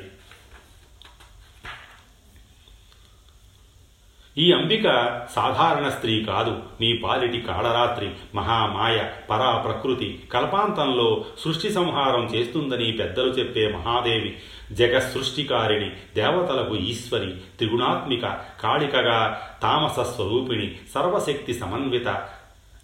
ఈ 4.37 4.51
అంబిక 4.51 4.85
సాధారణ 5.35 5.89
స్త్రీ 5.89 6.23
కాదు. 6.23 6.61
మీ 6.81 6.97
పాలిటి 6.97 7.41
కాళరాత్రి 7.41 8.11
మహామాయ 8.35 9.09
పరా 9.29 9.51
ప్రకృతి 9.57 10.23
కల్పాంతంలో 10.33 11.25
సృష్టి 11.39 11.69
సంహారం 11.73 12.23
చేస్తుందని 12.25 12.91
పెద్దలు 12.91 13.27
చెప్పే 13.27 13.73
మహాదేవి 13.73 14.37
జగసృష్టికారిణి 14.71 15.89
దేవతలకు 16.15 16.75
ఈశ్వరి 16.75 17.31
త్రిగుణాత్మిక 17.57 18.25
కాళికగా 18.63 19.19
తామస 19.63 19.99
స్వరూపిణి 19.99 20.75
సర్వశక్తి 20.93 21.53
సమన్విత 21.53 22.07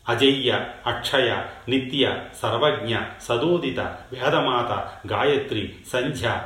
అజయ్య 0.09 0.65
అక్షయ 0.87 1.31
నిత్య 1.69 2.21
సర్వజ్ఞ 2.41 2.95
సదోదిత 3.21 3.79
వేదమాత 4.13 4.71
గాయత్రి 5.07 5.73
సంధ్య 5.91 6.41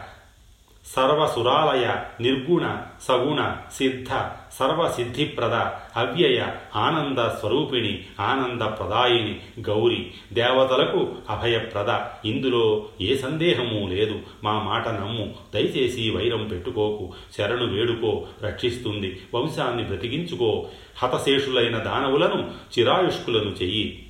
సర్వసురాలయ 0.85 1.95
నిర్గుణ 2.21 2.77
సగుణ 3.01 3.55
సిద్ధ 3.73 4.07
సర్వసిద్ధిప్రద 4.53 5.53
అవ్యయ 5.97 6.45
ఆనంద 6.75 7.17
స్వరూపిణి 7.17 8.05
ఆనంద 8.19 8.61
ప్రదాయిని 8.61 9.39
గౌరి 9.61 10.11
దేవతలకు 10.33 11.15
అభయప్రద. 11.29 11.99
ఇందులో 12.25 12.85
ఏ 13.01 13.17
సందేహము 13.17 13.87
లేదు. 13.87 14.19
మా 14.43 14.59
మాట 14.59 14.87
నమ్ము. 14.87 15.35
దయచేసి 15.53 16.09
వైరం 16.11 16.47
పెట్టుకోకు. 16.47 17.13
శరణు 17.37 17.65
వేడుకో. 17.65 18.25
రక్షిస్తుంది. 18.43 19.21
వంశాన్ని 19.35 19.83
బ్రతికించుకో. 19.83 20.67
హతశేషులైన 20.97 21.77
దానవులను 21.77 22.51
చిరాయుష్కులను 22.79 23.49
చెయ్యి. 23.49 24.09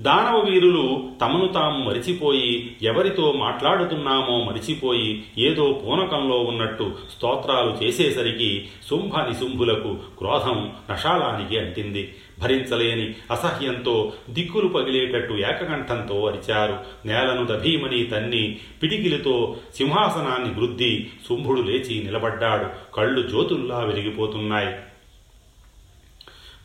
దానవ 0.00 0.40
వీరులు 0.40 1.08
తమను 1.20 1.48
తాము 1.48 1.84
మరిచిపోయి 1.84 2.76
ఎవరితో 2.82 3.32
మాట్లాడుతున్నామో 3.32 4.44
మరిచిపోయి 4.44 5.24
ఏదో 5.38 5.72
పూనకంలో 5.72 6.38
ఉన్నట్టు 6.40 6.92
స్తోత్రాలు 7.16 7.84
చేసేసరికి 7.84 8.68
శుంభ 8.90 9.18
నిశుంభులకు 9.18 9.98
క్రోధం 10.18 10.72
నషాలానికి 10.90 11.58
అంటింది. 11.58 12.14
భరించలేని 12.38 13.14
అసహ్యంతో 13.30 14.12
దిక్కులు 14.30 14.68
పగిలేటట్టు 14.68 15.34
ఏకకంఠంతో 15.34 16.26
అరిచారు. 16.26 16.78
నేలను 17.06 17.46
దభీమని 17.46 18.04
తన్ని 18.04 18.58
పిడికిలితో 18.82 19.56
సింహాసనాన్ని 19.74 20.60
వృద్ధి 20.60 21.06
శుంభుడు 21.28 21.60
లేచి 21.60 22.04
నిలబడ్డాడు. 22.04 22.94
కళ్ళు 22.94 23.28
జ్యోతుల్లా 23.28 23.78
వెలిగిపోతున్నాయి. 23.78 24.74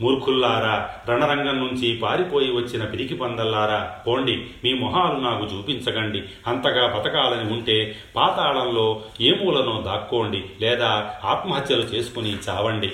మూర్ఖుల్లారా 0.01 0.89
రణరంగం 1.09 1.59
నుంచి 1.59 1.97
పారిపోయి 1.97 2.51
వచ్చిన 2.51 2.85
పిరికి 2.85 3.15
పందల్లారా 3.15 3.91
పోండి 4.07 4.45
మీ 4.63 4.73
మొహాలు 4.73 5.19
నాకు 5.19 5.43
చూపించకండి. 5.43 6.23
అంతగా 6.47 6.87
బతకాలని 6.87 7.53
ఉంటే 7.53 7.95
పాతాళంలో 8.15 9.01
ఏ 9.21 9.33
మూలనో 9.43 9.83
దాక్కోండి 9.85 10.43
లేదా 10.61 11.13
ఆత్మహత్యలు 11.25 11.81
చేసుకుని 11.81 12.35
చావండి. 12.49 12.91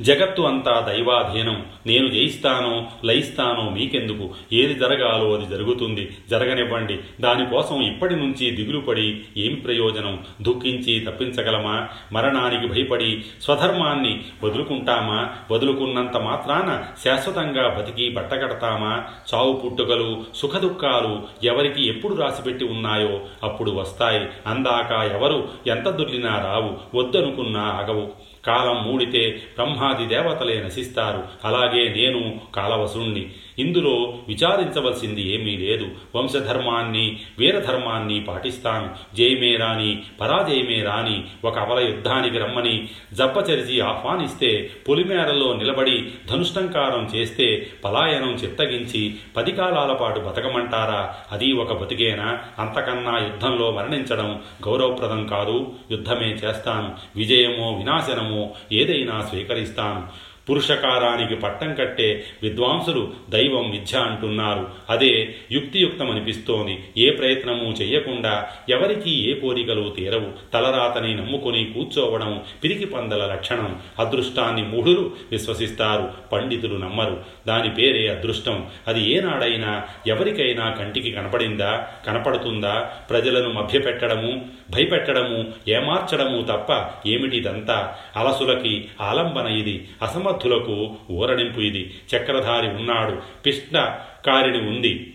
జగత్తు 0.00 0.42
అంతా 0.42 0.92
దైవాధీనం. 0.92 1.66
నేను 1.86 2.08
జయిస్తానో 2.08 2.86
లయిస్తానో 3.04 3.70
మీకెందుకు? 3.70 4.30
ఏది 4.52 4.74
జరగాలో 4.74 5.34
అది 5.34 5.46
జరుగుతుంది. 5.46 6.16
జరగనివ్వండి. 6.30 6.98
దానికోసం 7.20 7.82
ఇప్పటి 7.82 8.16
నుంచి 8.16 8.50
దిగులుపడి 8.50 9.20
ఏమి 9.36 9.54
ప్రయోజనం? 9.54 10.24
దుఃఖించి 10.42 11.00
తప్పించగలమా? 11.00 11.88
మరణానికి 12.12 12.66
భయపడి 12.66 13.24
స్వధర్మాన్ని 13.42 14.24
వదులుకుంటామా? 14.44 15.30
వదులుకున్నంత 15.50 16.16
మాత్రాన 16.16 16.84
శాశ్వతంగా 17.04 17.68
బతికి 17.68 18.10
బట్టగడతామా? 18.10 19.04
చావు 19.34 19.52
పుట్టుకలు 19.52 20.24
సుఖదుఖాలు 20.34 21.22
ఎవరికి 21.44 21.88
ఎప్పుడు 21.88 22.14
రాసిపెట్టి 22.14 22.64
ఉన్నాయో 22.64 23.20
అప్పుడు 23.42 23.70
వస్తాయి. 23.70 24.26
అందాక 24.46 25.12
ఎవరు 25.12 25.48
ఎంత 25.66 25.88
దుర్లినా 25.88 26.40
రావు. 26.40 26.98
వద్దనుకున్నా 26.98 27.60
ఆగవు. 27.60 28.33
కాలం 28.46 28.84
మూడితే 28.84 29.42
బ్రహ్మాది 29.56 30.06
దేవతలే 30.06 30.62
నశిస్తారు 30.66 31.24
అలాగే 31.44 31.94
నేను 31.96 32.40
కాలవసుణ్ణి. 32.54 33.26
ఇందులో 33.58 34.18
విచారించవలసింది 34.28 35.22
ఏమీ 35.22 35.56
లేదు. 35.56 35.88
వంశధర్మాన్ని 36.16 37.18
వీరధర్మాన్ని 37.38 38.20
పాటిస్తాను. 38.20 39.16
జయమే 39.16 39.56
రాని 39.56 40.02
పరాజయమే 40.20 40.82
రాని 40.82 41.24
ఒక 41.44 41.58
అవల 41.58 41.80
యుద్ధానికి 41.84 42.38
రమ్మని 42.38 42.88
జప్పచరిచి 43.12 43.80
ఆహ్వానిస్తే 43.80 44.70
పొలిమేరలో 44.88 45.52
నిలబడి 45.52 46.10
ధనుష్టంకారం 46.30 47.10
చేస్తే 47.16 47.66
పలాయనం 47.84 48.30
చిత్తగించి 48.30 49.14
పది 49.36 49.52
కాలాల 49.52 49.92
పాటు 49.92 50.20
బతకమంటారా? 50.20 51.14
అది 51.32 51.52
ఒక 51.52 51.72
బతికేనా? 51.72 52.38
అంతకన్నా 52.58 53.18
యుద్ధంలో 53.18 53.70
మరణించడం 53.70 54.42
గౌరవప్రదం 54.68 55.26
కాదు. 55.26 55.72
యుద్ధమే 55.90 56.26
చేస్తాను. 56.26 56.94
విజయమో 57.16 57.72
వినాశనమో 57.72 58.33
ఏదైనా 58.72 59.20
స్వీకరిస్తాను. 59.20 60.33
పురుషకారానికి 60.50 61.34
పట్టం 61.34 61.74
కట్టే 61.74 62.24
విద్వాంసులు 62.42 63.12
దైవం 63.30 63.70
విద్య 63.70 63.98
అంటున్నారు. 63.98 64.68
అదే 64.90 65.34
యుక్తియుక్తమనిపిస్తోంది. 65.52 66.84
ఏ 66.96 67.10
ప్రయత్నము 67.10 67.72
చెయ్యకుండా 67.72 68.46
ఎవరికి 68.68 69.30
ఏ 69.30 69.34
కోరికలు 69.34 69.94
తీరవు. 69.96 70.52
తలరాతని 70.52 71.14
నమ్ముకొని 71.14 71.64
కూర్చోవడం 71.64 72.42
పిరికి 72.64 72.86
పందల 72.86 73.26
లక్షణం. 73.32 73.80
అదృష్టాన్ని 73.98 74.62
మూఢులు 74.62 75.10
విశ్వసిస్తారు. 75.30 76.10
పండితులు 76.32 76.76
నమ్మరు. 76.76 77.22
దాని 77.46 77.70
పేరే 77.70 78.08
అదృష్టం. 78.08 78.66
అది 78.88 79.10
ఏనాడైనా 79.10 79.82
ఎవరికైనా 80.06 80.70
కంటికి 80.70 81.10
కనపడిందా? 81.10 81.88
కనపడుతుందా? 82.06 82.80
ప్రజలను 83.10 83.52
మభ్యపెట్టడము 83.52 84.44
భయపెట్టడము 84.70 85.44
ఏమార్చడము 85.68 86.42
తప్ప 86.42 86.90
ఏమిటిదంతా? 87.08 87.94
అలసులకి 88.16 88.88
ఆలంబన 89.00 89.46
ఇది. 89.46 89.88
సమర్థులకు 90.34 90.96
ఊరడింపు 91.10 91.60
ఇది. 91.60 91.94
చక్రధారి 92.16 92.68
ఉన్నాడు. 92.68 93.22
పిష్టకారిణి 93.46 94.58
ఉంది. 94.58 95.14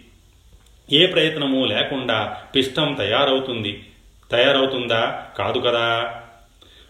ఏ 0.92 1.06
ప్రయత్నము 1.06 1.66
లేకుండా 1.66 2.38
పిష్టం 2.56 2.94
తయారవుతుంది. 2.94 3.84
తయారవుతుందా? 4.32 5.26
కాదు 5.38 5.60
కదా. 5.60 6.16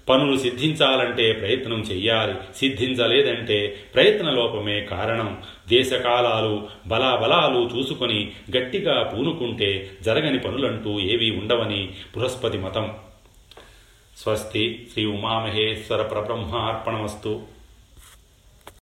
పనులు 0.10 0.38
సిద్ధించాలంటే 0.38 1.34
ప్రయత్నం 1.34 1.82
చెయ్యాలి. 1.82 2.34
సిద్ధించలేదంటే 2.56 3.76
ప్రయత్న 3.96 4.30
లోపమే 4.30 4.82
కారణం. 4.82 5.38
దేశకాలాలు 5.70 6.68
బలాబలాలు 6.88 7.70
చూసుకొని 7.78 8.32
గట్టిగా 8.58 9.04
పూనుకుంటే 9.04 9.92
జరగని 10.02 10.40
పనులంటూ 10.40 11.00
ఏవీ 11.00 11.32
ఉండవని 11.32 11.90
బృహస్పతి 12.18 12.58
మతం. 12.58 12.94
స్వస్తి 14.18 14.88
శ్రీ 14.94 15.06
ఉమామహేశ్వర 15.06 16.02
ప్రబ్రహ్మార్పణమస్తు. 16.02 17.59